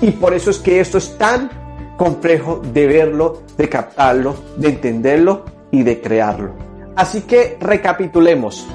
Y 0.01 0.13
por 0.13 0.33
eso 0.33 0.51
es 0.51 0.59
que 0.59 0.81
esto 0.81 0.97
es 0.97 1.19
tan 1.19 1.51
complejo 1.99 2.63
de 2.73 2.87
verlo, 2.87 3.43
de 3.59 3.69
captarlo, 3.69 4.37
de 4.57 4.69
entenderlo 4.69 5.45
y 5.71 5.83
de 5.83 6.01
crearlo. 6.01 6.55
Así 6.97 7.23
que 7.23 7.59
recapitulemos. 7.61 8.67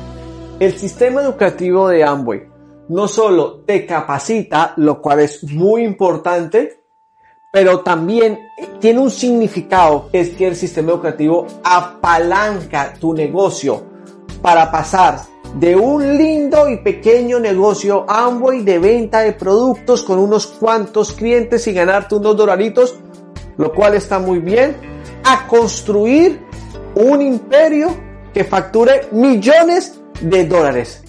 El 0.60 0.78
sistema 0.78 1.22
educativo 1.22 1.88
de 1.88 2.04
Amway 2.04 2.48
no 2.90 3.08
solo 3.08 3.62
te 3.66 3.86
capacita, 3.86 4.74
lo 4.78 5.02
cual 5.02 5.22
es 5.22 5.44
muy 5.44 5.84
importante, 5.84 6.83
pero 7.54 7.82
también 7.82 8.50
tiene 8.80 9.00
un 9.00 9.12
significado, 9.12 10.10
es 10.12 10.32
que 10.32 10.48
el 10.48 10.56
sistema 10.56 10.92
educativo 10.92 11.46
apalanca 11.64 12.96
tu 13.00 13.14
negocio 13.14 13.84
para 14.42 14.72
pasar 14.72 15.20
de 15.60 15.76
un 15.76 16.18
lindo 16.18 16.68
y 16.68 16.78
pequeño 16.78 17.40
negocio 17.40 18.06
Amway 18.10 18.64
de 18.64 18.80
venta 18.80 19.20
de 19.20 19.34
productos 19.34 20.02
con 20.02 20.18
unos 20.18 20.48
cuantos 20.48 21.12
clientes 21.12 21.68
y 21.68 21.74
ganarte 21.74 22.16
unos 22.16 22.36
dolaritos, 22.36 22.96
lo 23.58 23.72
cual 23.72 23.94
está 23.94 24.18
muy 24.18 24.40
bien, 24.40 24.76
a 25.24 25.46
construir 25.46 26.42
un 26.96 27.22
imperio 27.22 27.96
que 28.34 28.44
facture 28.44 29.10
millones 29.12 30.02
de 30.22 30.48
dólares. 30.48 31.04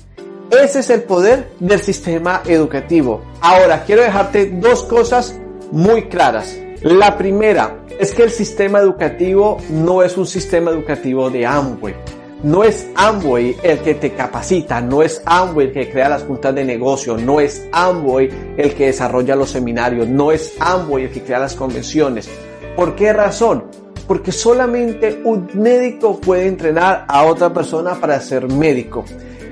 Ese 0.50 0.80
es 0.80 0.90
el 0.90 1.04
poder 1.04 1.52
del 1.58 1.80
sistema 1.80 2.42
educativo. 2.44 3.22
Ahora, 3.40 3.82
quiero 3.86 4.02
dejarte 4.02 4.50
dos 4.50 4.82
cosas 4.82 5.40
muy 5.70 6.08
claras. 6.08 6.58
La 6.82 7.16
primera 7.16 7.78
es 7.98 8.14
que 8.14 8.24
el 8.24 8.30
sistema 8.30 8.78
educativo 8.78 9.58
no 9.70 10.02
es 10.02 10.16
un 10.16 10.26
sistema 10.26 10.70
educativo 10.70 11.30
de 11.30 11.46
Amway. 11.46 11.94
No 12.42 12.62
es 12.62 12.86
Amway 12.94 13.56
el 13.62 13.78
que 13.78 13.94
te 13.94 14.12
capacita, 14.12 14.80
no 14.80 15.02
es 15.02 15.22
Amway 15.24 15.68
el 15.68 15.72
que 15.72 15.90
crea 15.90 16.10
las 16.10 16.24
juntas 16.24 16.54
de 16.54 16.64
negocio, 16.64 17.16
no 17.16 17.40
es 17.40 17.66
Amway 17.72 18.28
el 18.58 18.74
que 18.74 18.86
desarrolla 18.86 19.34
los 19.34 19.50
seminarios, 19.50 20.08
no 20.08 20.30
es 20.30 20.54
Amway 20.60 21.04
el 21.04 21.10
que 21.10 21.22
crea 21.22 21.38
las 21.38 21.54
convenciones. 21.54 22.28
¿Por 22.76 22.94
qué 22.96 23.14
razón? 23.14 23.64
Porque 24.06 24.32
solamente 24.32 25.20
un 25.24 25.48
médico 25.54 26.20
puede 26.20 26.46
entrenar 26.46 27.04
a 27.08 27.24
otra 27.24 27.52
persona 27.52 27.94
para 27.94 28.20
ser 28.20 28.48
médico. 28.48 29.04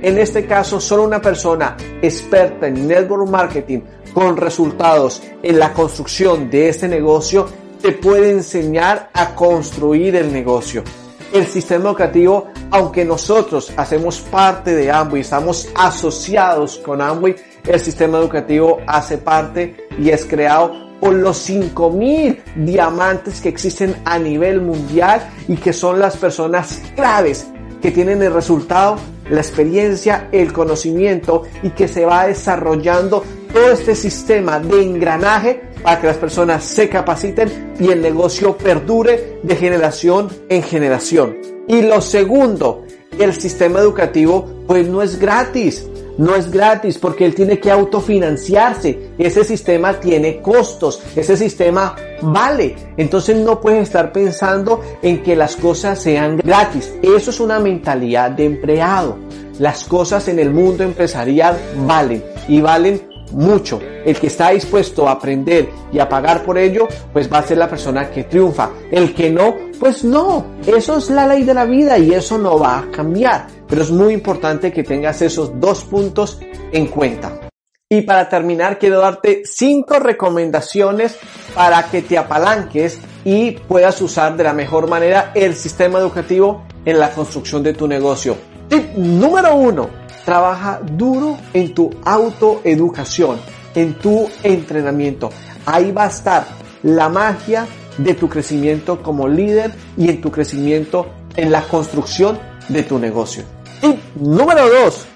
En 0.03 0.19
este 0.19 0.47
caso, 0.47 0.81
solo 0.81 1.05
una 1.05 1.21
persona 1.21 1.77
experta 2.03 2.67
en 2.67 2.89
network 2.89 3.29
marketing 3.29 3.81
con 4.13 4.37
resultados 4.37 5.23
en 5.43 5.59
la 5.59 5.73
construcción 5.73 6.51
de 6.51 6.69
este 6.69 6.89
negocio 6.89 7.49
te 7.81 7.93
puede 7.93 8.31
enseñar 8.31 9.11
a 9.13 9.35
construir 9.35 10.17
el 10.17 10.33
negocio. 10.33 10.85
El 11.33 11.47
sistema 11.47 11.89
educativo, 11.89 12.49
aunque 12.71 13.05
nosotros 13.05 13.73
hacemos 13.77 14.21
parte 14.21 14.75
de 14.75 14.91
Amway, 14.91 15.23
estamos 15.23 15.69
asociados 15.75 16.79
con 16.79 17.01
Amway, 17.01 17.35
el 17.67 17.81
sistema 17.81 18.19
educativo 18.19 18.81
hace 18.87 19.19
parte 19.19 19.89
y 19.99 20.11
es 20.11 20.25
creado 20.25 20.82
por 21.03 21.15
los 21.15 21.37
5000 21.39 22.43
diamantes 22.55 23.41
que 23.41 23.49
existen 23.49 23.97
a 24.05 24.21
nivel 24.21 24.61
mundial 24.61 25.29
y 25.49 25.57
que 25.57 25.73
son 25.73 25.99
las 25.99 26.17
personas 26.17 26.81
claves 26.95 27.49
que 27.83 27.91
tienen 27.91 28.23
el 28.23 28.33
resultado, 28.33 28.99
la 29.29 29.41
experiencia, 29.41 30.29
el 30.31 30.53
conocimiento 30.53 31.43
y 31.65 31.71
que 31.71 31.89
se 31.89 32.05
va 32.05 32.29
desarrollando 32.29 33.25
todo 33.53 33.73
este 33.73 33.97
sistema 33.97 34.61
de 34.61 34.81
engranaje 34.81 35.63
para 35.83 36.01
que 36.01 36.07
las 36.07 36.19
personas 36.19 36.63
se 36.63 36.89
capaciten 36.89 37.75
y 37.81 37.89
el 37.89 38.01
negocio 38.01 38.57
perdure 38.57 39.41
de 39.43 39.57
generación 39.57 40.29
en 40.49 40.63
generación. 40.63 41.37
Y 41.67 41.83
lo 41.83 42.01
segundo, 42.01 42.85
el 43.19 43.35
sistema 43.35 43.81
educativo 43.81 44.49
pues 44.69 44.87
no 44.87 45.03
es 45.03 45.19
gratis 45.19 45.85
no 46.19 46.35
es 46.35 46.51
gratis 46.51 46.99
porque 46.99 47.25
él 47.25 47.35
tiene 47.35 47.59
que 47.59 47.71
autofinanciarse. 47.71 49.13
Ese 49.19 49.45
sistema 49.45 49.95
tiene 49.95 50.41
costos, 50.41 51.03
ese 51.17 51.37
sistema 51.37 51.97
vale. 52.21 52.77
Entonces 52.97 53.37
no 53.37 53.61
puedes 53.61 53.83
estar 53.83 54.13
pensando 54.13 54.81
en 55.03 55.23
que 55.23 55.37
las 55.37 55.57
cosas 55.57 56.01
sean 56.01 56.39
gratis. 56.39 56.93
Eso 57.03 57.31
es 57.31 57.41
una 57.41 57.59
mentalidad 57.59 58.31
de 58.31 58.45
empleado. 58.45 59.19
Las 59.59 59.85
cosas 59.85 60.29
en 60.29 60.39
el 60.39 60.51
mundo 60.51 60.83
empresarial 60.83 61.59
valen 61.87 62.25
y 62.49 62.61
valen 62.61 63.13
mucho. 63.33 63.81
El 64.05 64.19
que 64.19 64.27
está 64.27 64.51
dispuesto 64.51 65.09
a 65.09 65.13
aprender 65.13 65.69
y 65.93 65.99
a 65.99 66.09
pagar 66.09 66.43
por 66.43 66.59
ello, 66.59 66.89
pues 67.13 67.33
va 67.33 67.39
a 67.39 67.47
ser 67.47 67.59
la 67.59 67.69
persona 67.69 68.11
que 68.11 68.25
triunfa. 68.25 68.71
El 68.91 69.15
que 69.15 69.31
no, 69.31 69.55
pues 69.79 70.05
no. 70.05 70.45
Eso 70.67 70.99
es 70.99 71.11
la 71.11 71.27
ley 71.27 71.45
de 71.45 71.55
la 71.55 71.65
vida 71.65 71.99
y 71.99 72.13
eso 72.13 72.39
no 72.39 72.59
va 72.59 72.79
a 72.79 72.91
cambiar. 72.91 73.47
Pero 73.73 73.85
es 73.85 73.91
muy 73.91 74.13
importante 74.13 74.71
que 74.71 74.83
tengas 74.83 75.23
esos 75.23 75.59
dos 75.59 75.83
puntos 75.85 76.39
en 76.73 76.89
cuenta. 76.89 77.49
Y 77.89 78.03
para 78.03 78.29
terminar, 78.29 78.79
quiero 78.79 78.99
darte 78.99 79.45
cinco 79.47 79.99
recomendaciones 79.99 81.17
para 81.55 81.83
que 81.91 82.03
te 82.03 82.19
apalanques 82.19 82.99
y 83.25 83.53
puedas 83.53 83.99
usar 84.03 84.37
de 84.37 84.45
la 84.45 84.53
mejor 84.53 84.91
manera 84.91 85.33
el 85.35 85.55
sistema 85.55 86.01
educativo 86.01 86.67
en 86.85 86.99
la 86.99 87.13
construcción 87.13 87.63
de 87.63 87.73
tu 87.73 87.89
negocio. 87.89 88.37
Tip 88.69 88.93
número 88.95 89.57
uno 89.57 89.89
Trabaja 90.27 90.79
duro 90.83 91.39
en 91.55 91.73
tu 91.73 91.89
autoeducación, 92.05 93.41
en 93.75 93.95
tu 93.95 94.29
entrenamiento. 94.43 95.31
Ahí 95.65 95.93
va 95.93 96.05
a 96.05 96.09
estar 96.09 96.47
la 96.83 97.09
magia 97.09 97.67
de 97.97 98.13
tu 98.13 98.29
crecimiento 98.29 99.03
como 99.03 99.27
líder 99.27 99.73
y 99.97 100.11
en 100.11 100.21
tu 100.21 100.31
crecimiento 100.31 101.07
en 101.37 101.51
la 101.51 101.63
construcción 101.63 102.39
de 102.69 102.83
tu 102.83 102.99
negocio. 102.99 103.62
Y 103.83 103.99
número 104.17 104.69
dos, 104.69 105.07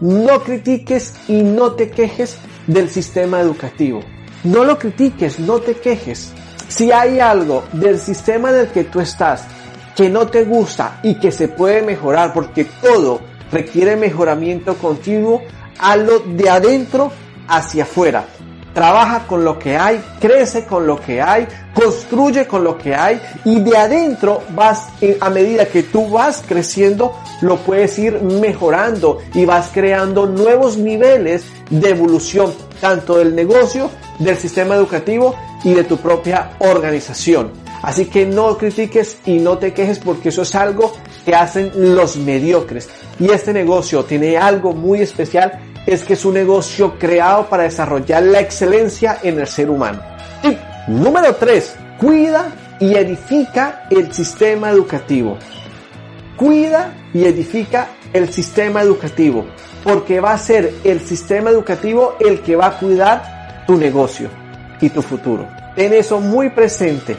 no 0.00 0.42
critiques 0.42 1.14
y 1.28 1.42
no 1.42 1.72
te 1.72 1.90
quejes 1.90 2.38
del 2.66 2.90
sistema 2.90 3.40
educativo. 3.40 4.00
No 4.44 4.64
lo 4.64 4.78
critiques, 4.78 5.38
no 5.38 5.58
te 5.60 5.74
quejes. 5.74 6.32
Si 6.68 6.92
hay 6.92 7.20
algo 7.20 7.64
del 7.72 7.98
sistema 7.98 8.50
en 8.50 8.56
el 8.56 8.68
que 8.68 8.84
tú 8.84 9.00
estás 9.00 9.46
que 9.98 10.08
no 10.08 10.28
te 10.28 10.44
gusta 10.44 11.00
y 11.02 11.16
que 11.16 11.32
se 11.32 11.48
puede 11.48 11.82
mejorar, 11.82 12.32
porque 12.32 12.64
todo 12.64 13.20
requiere 13.50 13.96
mejoramiento 13.96 14.76
continuo 14.76 15.42
a 15.76 15.96
lo 15.96 16.20
de 16.20 16.48
adentro 16.48 17.10
hacia 17.48 17.82
afuera. 17.82 18.24
Trabaja 18.78 19.26
con 19.26 19.44
lo 19.44 19.58
que 19.58 19.76
hay, 19.76 20.00
crece 20.20 20.64
con 20.64 20.86
lo 20.86 21.00
que 21.00 21.20
hay, 21.20 21.48
construye 21.74 22.46
con 22.46 22.62
lo 22.62 22.78
que 22.78 22.94
hay 22.94 23.20
y 23.44 23.58
de 23.58 23.76
adentro 23.76 24.44
vas, 24.50 24.86
a 25.20 25.30
medida 25.30 25.66
que 25.66 25.82
tú 25.82 26.08
vas 26.10 26.44
creciendo, 26.46 27.18
lo 27.40 27.56
puedes 27.56 27.98
ir 27.98 28.22
mejorando 28.22 29.18
y 29.34 29.44
vas 29.46 29.70
creando 29.74 30.26
nuevos 30.26 30.78
niveles 30.78 31.42
de 31.70 31.90
evolución, 31.90 32.54
tanto 32.80 33.18
del 33.18 33.34
negocio, 33.34 33.90
del 34.20 34.36
sistema 34.36 34.76
educativo 34.76 35.34
y 35.64 35.74
de 35.74 35.82
tu 35.82 35.96
propia 35.96 36.50
organización. 36.60 37.50
Así 37.82 38.04
que 38.04 38.26
no 38.26 38.56
critiques 38.56 39.18
y 39.26 39.40
no 39.40 39.58
te 39.58 39.72
quejes 39.74 39.98
porque 39.98 40.28
eso 40.28 40.42
es 40.42 40.54
algo 40.54 40.92
que 41.24 41.34
hacen 41.34 41.72
los 41.96 42.16
mediocres. 42.16 42.88
Y 43.18 43.28
este 43.32 43.52
negocio 43.52 44.04
tiene 44.04 44.36
algo 44.36 44.72
muy 44.72 45.00
especial, 45.00 45.58
es 45.88 46.04
que 46.04 46.12
es 46.12 46.24
un 46.26 46.34
negocio 46.34 46.98
creado 46.98 47.46
para 47.46 47.62
desarrollar 47.62 48.22
la 48.22 48.40
excelencia 48.40 49.20
en 49.22 49.40
el 49.40 49.46
ser 49.46 49.70
humano. 49.70 50.02
Y 50.42 50.54
número 50.90 51.34
3, 51.34 51.76
cuida 51.98 52.52
y 52.78 52.94
edifica 52.94 53.86
el 53.90 54.12
sistema 54.12 54.68
educativo. 54.68 55.38
Cuida 56.36 56.92
y 57.14 57.24
edifica 57.24 57.88
el 58.12 58.30
sistema 58.30 58.82
educativo, 58.82 59.46
porque 59.82 60.20
va 60.20 60.34
a 60.34 60.38
ser 60.38 60.74
el 60.84 61.00
sistema 61.00 61.48
educativo 61.48 62.16
el 62.20 62.42
que 62.42 62.54
va 62.54 62.66
a 62.66 62.78
cuidar 62.78 63.64
tu 63.66 63.76
negocio 63.76 64.28
y 64.82 64.90
tu 64.90 65.00
futuro. 65.00 65.48
Ten 65.74 65.94
eso 65.94 66.20
muy 66.20 66.50
presente. 66.50 67.16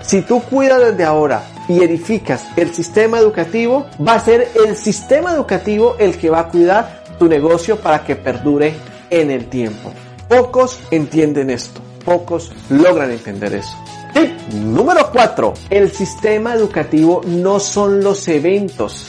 Si 0.00 0.22
tú 0.22 0.40
cuidas 0.42 0.80
desde 0.80 1.04
ahora 1.04 1.42
y 1.68 1.82
edificas 1.82 2.46
el 2.56 2.72
sistema 2.72 3.18
educativo, 3.18 3.86
va 4.06 4.14
a 4.14 4.20
ser 4.20 4.48
el 4.64 4.76
sistema 4.76 5.32
educativo 5.32 5.96
el 5.98 6.16
que 6.16 6.30
va 6.30 6.40
a 6.40 6.48
cuidar 6.48 7.01
tu 7.22 7.28
negocio 7.28 7.76
para 7.76 8.02
que 8.04 8.16
perdure 8.16 8.74
en 9.08 9.30
el 9.30 9.48
tiempo. 9.48 9.92
Pocos 10.28 10.80
entienden 10.90 11.50
esto, 11.50 11.80
pocos 12.04 12.50
logran 12.68 13.12
entender 13.12 13.54
eso. 13.54 13.76
Tip 14.12 14.52
número 14.54 15.08
4. 15.12 15.54
El 15.70 15.92
sistema 15.92 16.52
educativo 16.54 17.20
no 17.24 17.60
son 17.60 18.02
los 18.02 18.26
eventos, 18.26 19.06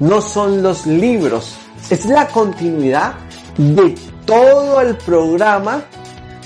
no 0.00 0.20
son 0.20 0.60
los 0.60 0.86
libros, 0.86 1.54
es 1.88 2.04
la 2.06 2.26
continuidad 2.26 3.14
de 3.56 3.94
todo 4.26 4.80
el 4.80 4.96
programa 4.96 5.84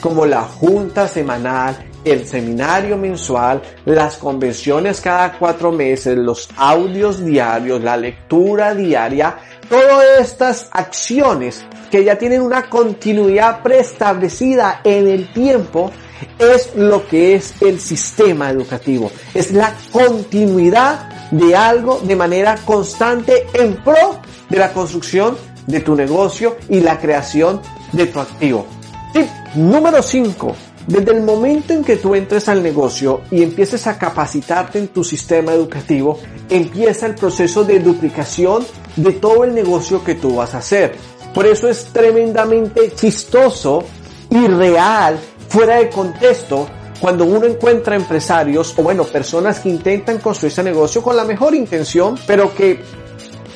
como 0.02 0.26
la 0.26 0.42
junta 0.42 1.08
semanal, 1.08 1.78
el 2.04 2.26
seminario 2.26 2.98
mensual, 2.98 3.62
las 3.86 4.18
convenciones 4.18 5.00
cada 5.00 5.38
cuatro 5.38 5.72
meses, 5.72 6.16
los 6.18 6.48
audios 6.56 7.24
diarios, 7.24 7.82
la 7.82 7.96
lectura 7.96 8.74
diaria, 8.74 9.38
todas 9.68 10.20
estas 10.20 10.68
acciones 10.72 11.64
que 11.90 12.04
ya 12.04 12.16
tienen 12.16 12.42
una 12.42 12.68
continuidad 12.68 13.62
preestablecida 13.62 14.80
en 14.84 15.08
el 15.08 15.32
tiempo, 15.32 15.90
es 16.38 16.74
lo 16.74 17.06
que 17.06 17.34
es 17.34 17.54
el 17.60 17.80
sistema 17.80 18.50
educativo. 18.50 19.10
Es 19.34 19.52
la 19.52 19.74
continuidad 19.92 21.08
de 21.30 21.56
algo 21.56 22.00
de 22.00 22.16
manera 22.16 22.56
constante 22.64 23.46
en 23.54 23.76
pro 23.76 24.20
de 24.48 24.58
la 24.58 24.72
construcción 24.72 25.36
de 25.66 25.80
tu 25.80 25.94
negocio 25.94 26.56
y 26.68 26.80
la 26.80 26.98
creación 26.98 27.60
de 27.92 28.06
tu 28.06 28.20
activo. 28.20 28.66
Tip 29.12 29.28
número 29.54 30.02
5 30.02 30.54
desde 30.86 31.12
el 31.12 31.22
momento 31.22 31.72
en 31.72 31.82
que 31.82 31.96
tú 31.96 32.14
entres 32.14 32.48
al 32.48 32.62
negocio 32.62 33.22
y 33.30 33.42
empieces 33.42 33.86
a 33.86 33.96
capacitarte 33.96 34.78
en 34.78 34.88
tu 34.88 35.02
sistema 35.02 35.52
educativo, 35.52 36.18
empieza 36.50 37.06
el 37.06 37.14
proceso 37.14 37.64
de 37.64 37.80
duplicación 37.80 38.66
de 38.96 39.12
todo 39.12 39.44
el 39.44 39.54
negocio 39.54 40.04
que 40.04 40.14
tú 40.14 40.36
vas 40.36 40.54
a 40.54 40.58
hacer. 40.58 40.96
Por 41.32 41.46
eso 41.46 41.68
es 41.68 41.86
tremendamente 41.86 42.92
chistoso 42.94 43.84
y 44.30 44.46
real, 44.46 45.18
fuera 45.48 45.76
de 45.76 45.90
contexto, 45.90 46.68
cuando 47.00 47.24
uno 47.24 47.46
encuentra 47.46 47.96
empresarios 47.96 48.72
o 48.78 48.82
bueno, 48.82 49.04
personas 49.04 49.60
que 49.60 49.68
intentan 49.68 50.18
construir 50.18 50.52
ese 50.52 50.62
negocio 50.62 51.02
con 51.02 51.16
la 51.16 51.24
mejor 51.24 51.54
intención, 51.54 52.18
pero 52.26 52.54
que 52.54 52.80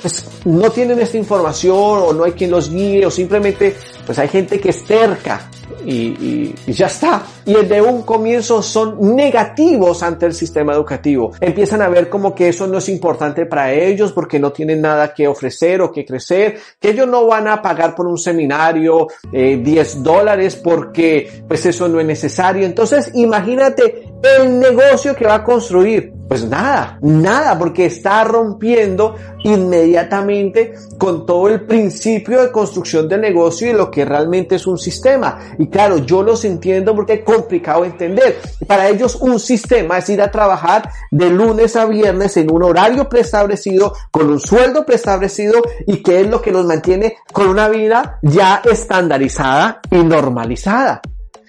pues, 0.02 0.24
no 0.44 0.70
tienen 0.70 1.00
esta 1.00 1.16
información 1.16 1.76
o 1.76 2.12
no 2.12 2.24
hay 2.24 2.32
quien 2.32 2.50
los 2.50 2.70
guíe 2.70 3.06
o 3.06 3.10
simplemente 3.10 3.76
pues 4.04 4.18
hay 4.18 4.28
gente 4.28 4.60
que 4.60 4.70
es 4.70 4.84
terca 4.84 5.48
y, 5.84 6.54
ya 6.66 6.86
está. 6.86 7.22
Y 7.44 7.54
desde 7.54 7.80
un 7.82 8.02
comienzo 8.02 8.62
son 8.62 9.14
negativos 9.14 10.02
ante 10.02 10.26
el 10.26 10.34
sistema 10.34 10.72
educativo. 10.72 11.32
Empiezan 11.40 11.82
a 11.82 11.88
ver 11.88 12.08
como 12.08 12.34
que 12.34 12.48
eso 12.48 12.66
no 12.66 12.78
es 12.78 12.88
importante 12.88 13.46
para 13.46 13.72
ellos 13.72 14.12
porque 14.12 14.38
no 14.38 14.52
tienen 14.52 14.80
nada 14.80 15.12
que 15.14 15.26
ofrecer 15.26 15.80
o 15.80 15.90
que 15.90 16.04
crecer, 16.04 16.58
que 16.80 16.90
ellos 16.90 17.08
no 17.08 17.26
van 17.26 17.48
a 17.48 17.62
pagar 17.62 17.94
por 17.94 18.06
un 18.06 18.18
seminario 18.18 19.06
10 19.32 19.32
eh, 19.32 19.98
dólares 19.98 20.56
porque 20.56 21.44
pues 21.46 21.64
eso 21.66 21.88
no 21.88 22.00
es 22.00 22.06
necesario. 22.06 22.66
Entonces 22.66 23.10
imagínate 23.14 24.12
el 24.22 24.58
negocio 24.58 25.14
que 25.14 25.26
va 25.26 25.36
a 25.36 25.44
construir. 25.44 26.17
Pues 26.28 26.44
nada, 26.44 26.98
nada, 27.00 27.58
porque 27.58 27.86
está 27.86 28.22
rompiendo 28.22 29.16
inmediatamente 29.44 30.74
con 30.98 31.24
todo 31.24 31.48
el 31.48 31.64
principio 31.64 32.42
de 32.42 32.52
construcción 32.52 33.08
del 33.08 33.22
negocio 33.22 33.70
y 33.70 33.72
lo 33.72 33.90
que 33.90 34.04
realmente 34.04 34.56
es 34.56 34.66
un 34.66 34.76
sistema. 34.76 35.38
Y 35.58 35.68
claro, 35.68 35.98
yo 35.98 36.22
los 36.22 36.44
entiendo 36.44 36.94
porque 36.94 37.14
es 37.14 37.24
complicado 37.24 37.86
entender. 37.86 38.38
Para 38.66 38.90
ellos 38.90 39.16
un 39.16 39.40
sistema 39.40 39.98
es 39.98 40.08
ir 40.10 40.20
a 40.20 40.30
trabajar 40.30 40.90
de 41.10 41.30
lunes 41.30 41.76
a 41.76 41.86
viernes 41.86 42.36
en 42.36 42.52
un 42.52 42.62
horario 42.62 43.08
preestablecido, 43.08 43.94
con 44.10 44.28
un 44.28 44.38
sueldo 44.38 44.84
preestablecido 44.84 45.62
y 45.86 46.02
que 46.02 46.20
es 46.20 46.28
lo 46.28 46.42
que 46.42 46.52
los 46.52 46.66
mantiene 46.66 47.16
con 47.32 47.48
una 47.48 47.70
vida 47.70 48.18
ya 48.20 48.60
estandarizada 48.70 49.80
y 49.90 49.96
normalizada. 49.96 51.00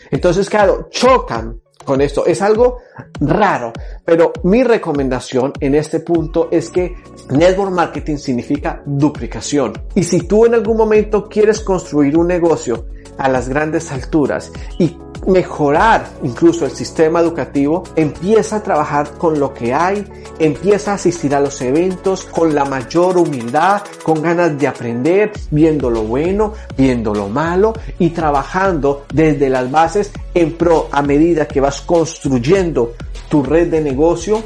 Entonces, 0.10 0.50
claro, 0.50 0.88
chocan 0.90 1.60
con 1.84 2.02
esto. 2.02 2.26
Es 2.26 2.42
algo 2.42 2.80
raro, 3.20 3.74
pero 4.06 4.32
mi 4.44 4.64
recomendación 4.64 5.54
en 5.60 5.76
este 5.76 6.02
punto 6.02 6.50
es 6.52 6.70
que 6.70 6.96
network 7.30 7.72
marketing 7.72 8.18
significa 8.18 8.82
duplicación. 8.86 9.74
Y 9.96 10.04
si 10.04 10.22
tú 10.22 10.46
en 10.46 10.56
algún 10.56 10.78
momento 10.78 11.28
quieres 11.28 11.62
construir 11.62 12.18
un 12.18 12.28
negocio 12.28 12.86
a 13.20 13.30
las 13.30 13.50
grandes 13.50 13.92
alturas 13.92 14.52
y 14.80 14.98
mejorar 15.28 16.08
incluso 16.24 16.66
el 16.66 16.72
sistema 16.72 17.20
educativo, 17.20 17.84
empieza 17.96 18.58
a 18.58 18.64
trabajar 18.64 19.12
con 19.18 19.40
lo 19.40 19.54
que 19.54 19.74
hay, 19.74 20.06
empieza 20.40 20.92
a 20.92 20.96
asistir 20.96 21.36
a 21.36 21.40
los 21.40 21.62
eventos 21.62 22.24
con 22.26 22.56
la 22.56 22.66
mayor 22.66 23.18
humildad, 23.18 23.82
con 24.04 24.22
ganas 24.22 24.58
de 24.58 24.68
aprender, 24.68 25.32
viendo 25.52 25.90
lo 25.90 26.04
bueno, 26.04 26.54
viendo 26.78 27.14
lo 27.14 27.28
malo 27.28 27.74
y 28.00 28.10
trabajando 28.10 29.06
desde 29.14 29.50
las 29.50 29.70
bases 29.70 30.12
en 30.34 30.54
pro 30.54 30.88
a 30.92 31.02
medida 31.02 31.48
que 31.48 31.62
vas 31.62 31.82
construyendo 31.82 32.94
tu 33.28 33.44
red 33.44 33.70
de 33.70 33.82
negocio, 33.82 34.42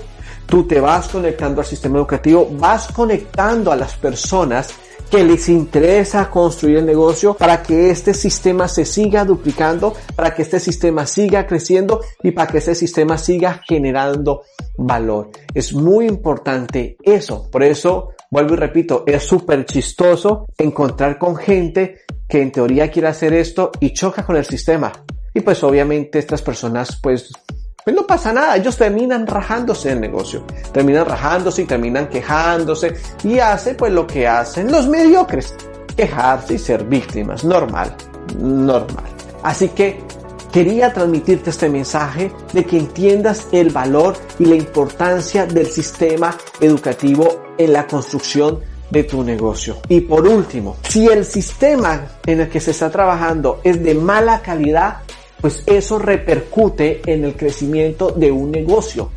tú 0.46 0.66
te 0.66 0.80
vas 0.80 1.08
conectando 1.08 1.62
al 1.62 1.68
sistema 1.68 1.98
educativo, 1.98 2.50
vas 2.60 2.88
conectando 2.88 3.72
a 3.72 3.76
las 3.76 3.96
personas 3.96 4.74
que 5.14 5.24
les 5.24 5.48
interesa 5.48 6.28
construir 6.32 6.78
el 6.78 6.88
negocio 6.88 7.36
para 7.36 7.62
que 7.62 7.92
este 7.92 8.16
sistema 8.16 8.68
se 8.68 8.84
siga 8.84 9.24
duplicando, 9.24 9.94
para 10.16 10.34
que 10.34 10.42
este 10.42 10.60
sistema 10.60 11.06
siga 11.06 11.46
creciendo 11.46 12.02
y 12.24 12.32
para 12.32 12.52
que 12.52 12.58
este 12.58 12.74
sistema 12.74 13.20
siga 13.20 13.62
generando 13.64 14.42
valor. 14.76 15.30
Es 15.54 15.72
muy 15.72 16.08
importante 16.08 16.98
eso. 17.04 17.48
Por 17.52 17.62
eso, 17.62 18.14
vuelvo 18.32 18.56
y 18.56 18.58
repito, 18.58 19.04
es 19.06 19.22
súper 19.22 19.66
chistoso 19.66 20.48
encontrar 20.58 21.20
con 21.20 21.36
gente 21.36 22.00
que 22.28 22.42
en 22.42 22.52
teoría 22.52 22.90
quiere 22.90 23.10
hacer 23.10 23.34
esto 23.34 23.70
y 23.80 23.94
choca 23.94 24.26
con 24.26 24.36
el 24.36 24.46
sistema. 24.46 24.92
Y 25.32 25.42
pues 25.42 25.64
obviamente 25.64 26.18
estas 26.18 26.42
personas 26.42 27.00
pues 27.00 27.32
pues 27.84 27.96
no 27.96 28.08
pasa 28.08 28.32
nada, 28.32 28.56
ellos 28.56 28.78
terminan 28.78 29.28
rajándose 29.28 29.90
del 29.90 30.02
negocio, 30.02 30.46
terminan 30.72 31.06
rajándose 31.06 31.64
y 31.64 31.66
terminan 31.66 32.08
quejándose 32.08 32.94
y 33.24 33.40
hace 33.40 33.76
pues 33.76 33.92
lo 33.92 34.08
que 34.08 34.28
hacen 34.28 34.72
los 34.72 34.88
mediocres, 34.88 35.54
quejarse 35.96 36.56
y 36.56 36.58
ser 36.58 36.86
víctimas, 36.86 37.44
normal, 37.44 37.96
normal. 38.40 39.04
Así 39.44 39.70
que 39.70 40.02
quería 40.52 40.94
transmitirte 40.94 41.50
este 41.50 41.68
mensaje 41.70 42.32
de 42.54 42.64
que 42.64 42.78
entiendas 42.78 43.48
el 43.52 43.70
valor 43.70 44.16
y 44.40 44.46
la 44.46 44.56
importancia 44.56 45.46
del 45.46 45.68
sistema 45.68 46.38
educativo 46.62 47.44
en 47.58 47.74
la 47.74 47.86
construcción 47.86 48.62
de 48.90 49.04
tu 49.04 49.24
negocio. 49.24 49.78
Y 49.90 50.02
por 50.02 50.28
último, 50.28 50.78
si 50.88 51.08
el 51.08 51.26
sistema 51.26 52.06
en 52.26 52.42
el 52.42 52.50
que 52.50 52.60
se 52.60 52.72
está 52.72 52.90
trabajando 52.92 53.60
es 53.64 53.84
de 53.84 53.96
mala 53.96 54.42
calidad, 54.42 55.00
pues 55.44 55.62
eso 55.66 56.00
repercute 56.00 57.02
en 57.06 57.26
el 57.26 57.36
crecimiento 57.36 58.12
de 58.12 58.32
un 58.32 58.50
negocio. 58.50 59.10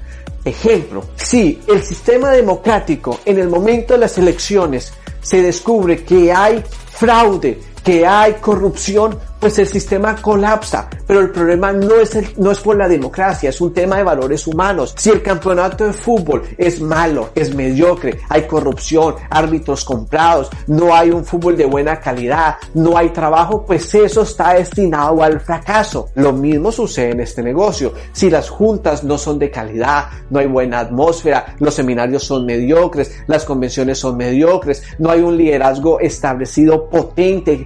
Ejemplo, 0.45 1.05
si 1.15 1.61
el 1.69 1.85
sistema 1.85 2.33
democrático 2.33 3.21
en 3.25 3.39
el 3.39 3.49
momento 3.49 3.95
de 3.95 4.01
las 4.01 4.19
elecciones 4.19 4.93
se 5.23 5.41
descubre 5.41 6.03
que 6.03 6.33
hay 6.33 6.65
fraude, 6.91 7.61
que 7.85 8.05
hay 8.05 8.33
corrupción, 8.41 9.17
pues 9.47 9.61
el 9.61 9.69
sistema 9.69 10.17
colapsa. 10.17 10.89
Pero 11.07 11.21
el 11.21 11.31
problema 11.31 11.73
no 11.73 11.95
es, 12.01 12.17
el, 12.17 12.27
no 12.39 12.51
es 12.51 12.59
por 12.59 12.77
la 12.77 12.89
democracia, 12.89 13.51
es 13.51 13.61
un 13.61 13.73
tema 13.73 13.97
de 13.97 14.03
valores 14.03 14.45
humanos. 14.49 14.93
Si 14.99 15.11
el 15.11 15.23
campeonato 15.23 15.87
de 15.87 15.93
fútbol 15.93 16.43
es 16.59 16.81
malo, 16.81 17.31
es 17.33 17.55
mediocre, 17.55 18.19
hay 18.29 18.43
corrupción, 18.43 19.15
árbitros 19.31 19.85
comprados, 19.85 20.51
no 20.67 20.93
hay 20.93 21.13
un 21.13 21.25
fútbol 21.25 21.57
de 21.57 21.65
buena 21.65 22.01
calidad, 22.01 22.57
no 22.75 22.99
hay 22.99 23.11
trabajo, 23.11 23.65
pues 23.65 23.95
eso 23.95 24.23
está 24.23 24.55
destinado 24.55 25.23
al 25.23 25.39
fracaso. 25.39 26.09
Lo 26.17 26.33
mismo 26.33 26.73
sucede 26.73 27.13
en 27.13 27.21
este 27.21 27.41
negocio. 27.41 27.93
Si 28.11 28.29
las 28.29 28.51
juntas 28.51 29.05
no 29.05 29.17
son 29.17 29.39
de 29.39 29.49
calidad, 29.49 30.07
no 30.29 30.41
hay 30.41 30.49
buena 30.49 30.81
atmósfera, 30.81 31.55
los 31.61 31.73
seminarios 31.73 32.25
son 32.25 32.45
mediocres, 32.45 33.23
las 33.29 33.45
convenciones 33.45 34.01
son 34.01 34.17
mediocres, 34.17 34.83
no 34.99 35.13
hay 35.13 35.21
un 35.21 35.37
liderazgo 35.37 36.01
establecido 36.01 36.89
potente, 36.91 37.65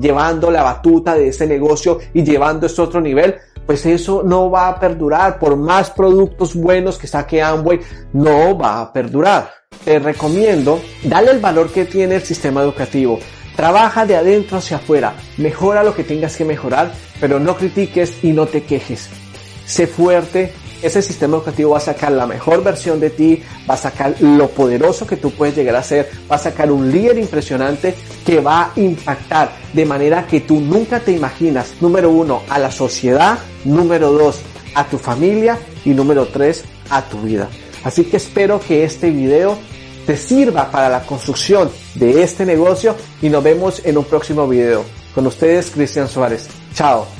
llevando 0.00 0.50
la 0.50 0.62
batuta 0.62 1.09
de 1.14 1.28
ese 1.28 1.46
negocio 1.46 1.98
y 2.14 2.22
llevando 2.22 2.66
esto 2.66 2.82
a 2.82 2.84
otro 2.86 3.00
nivel, 3.00 3.36
pues 3.66 3.86
eso 3.86 4.22
no 4.24 4.50
va 4.50 4.68
a 4.68 4.80
perdurar. 4.80 5.38
Por 5.38 5.56
más 5.56 5.90
productos 5.90 6.54
buenos 6.54 6.98
que 6.98 7.06
saque 7.06 7.42
Amway, 7.42 7.80
no 8.12 8.58
va 8.58 8.80
a 8.80 8.92
perdurar. 8.92 9.50
Te 9.84 9.98
recomiendo, 9.98 10.80
dale 11.04 11.30
el 11.30 11.38
valor 11.38 11.70
que 11.70 11.84
tiene 11.84 12.16
el 12.16 12.22
sistema 12.22 12.62
educativo. 12.62 13.18
Trabaja 13.56 14.06
de 14.06 14.16
adentro 14.16 14.58
hacia 14.58 14.78
afuera, 14.78 15.14
mejora 15.36 15.84
lo 15.84 15.94
que 15.94 16.04
tengas 16.04 16.36
que 16.36 16.44
mejorar, 16.44 16.92
pero 17.20 17.38
no 17.38 17.56
critiques 17.56 18.24
y 18.24 18.32
no 18.32 18.46
te 18.46 18.62
quejes. 18.62 19.08
Sé 19.66 19.86
fuerte, 19.86 20.52
ese 20.82 21.02
sistema 21.02 21.36
educativo 21.36 21.70
va 21.70 21.78
a 21.78 21.80
sacar 21.80 22.12
la 22.12 22.26
mejor 22.26 22.62
versión 22.62 23.00
de 23.00 23.10
ti, 23.10 23.42
va 23.68 23.74
a 23.74 23.78
sacar 23.78 24.14
lo 24.20 24.48
poderoso 24.48 25.06
que 25.06 25.16
tú 25.16 25.30
puedes 25.30 25.56
llegar 25.56 25.76
a 25.76 25.82
ser, 25.82 26.10
va 26.30 26.36
a 26.36 26.38
sacar 26.38 26.70
un 26.70 26.90
líder 26.90 27.18
impresionante 27.18 27.94
que 28.24 28.40
va 28.40 28.62
a 28.62 28.72
impactar 28.76 29.50
de 29.72 29.84
manera 29.84 30.26
que 30.26 30.40
tú 30.40 30.60
nunca 30.60 31.00
te 31.00 31.12
imaginas, 31.12 31.74
número 31.80 32.10
uno, 32.10 32.42
a 32.48 32.58
la 32.58 32.70
sociedad, 32.70 33.38
número 33.64 34.12
dos, 34.12 34.40
a 34.74 34.84
tu 34.84 34.98
familia 34.98 35.58
y 35.84 35.90
número 35.90 36.26
tres, 36.26 36.64
a 36.88 37.02
tu 37.02 37.20
vida. 37.20 37.48
Así 37.84 38.04
que 38.04 38.18
espero 38.18 38.60
que 38.60 38.84
este 38.84 39.10
video 39.10 39.56
te 40.06 40.16
sirva 40.16 40.70
para 40.70 40.88
la 40.88 41.00
construcción 41.02 41.70
de 41.94 42.22
este 42.22 42.44
negocio 42.44 42.96
y 43.22 43.28
nos 43.28 43.42
vemos 43.42 43.82
en 43.84 43.98
un 43.98 44.04
próximo 44.04 44.46
video. 44.48 44.84
Con 45.14 45.26
ustedes, 45.26 45.70
Cristian 45.70 46.08
Suárez. 46.08 46.48
Chao. 46.74 47.19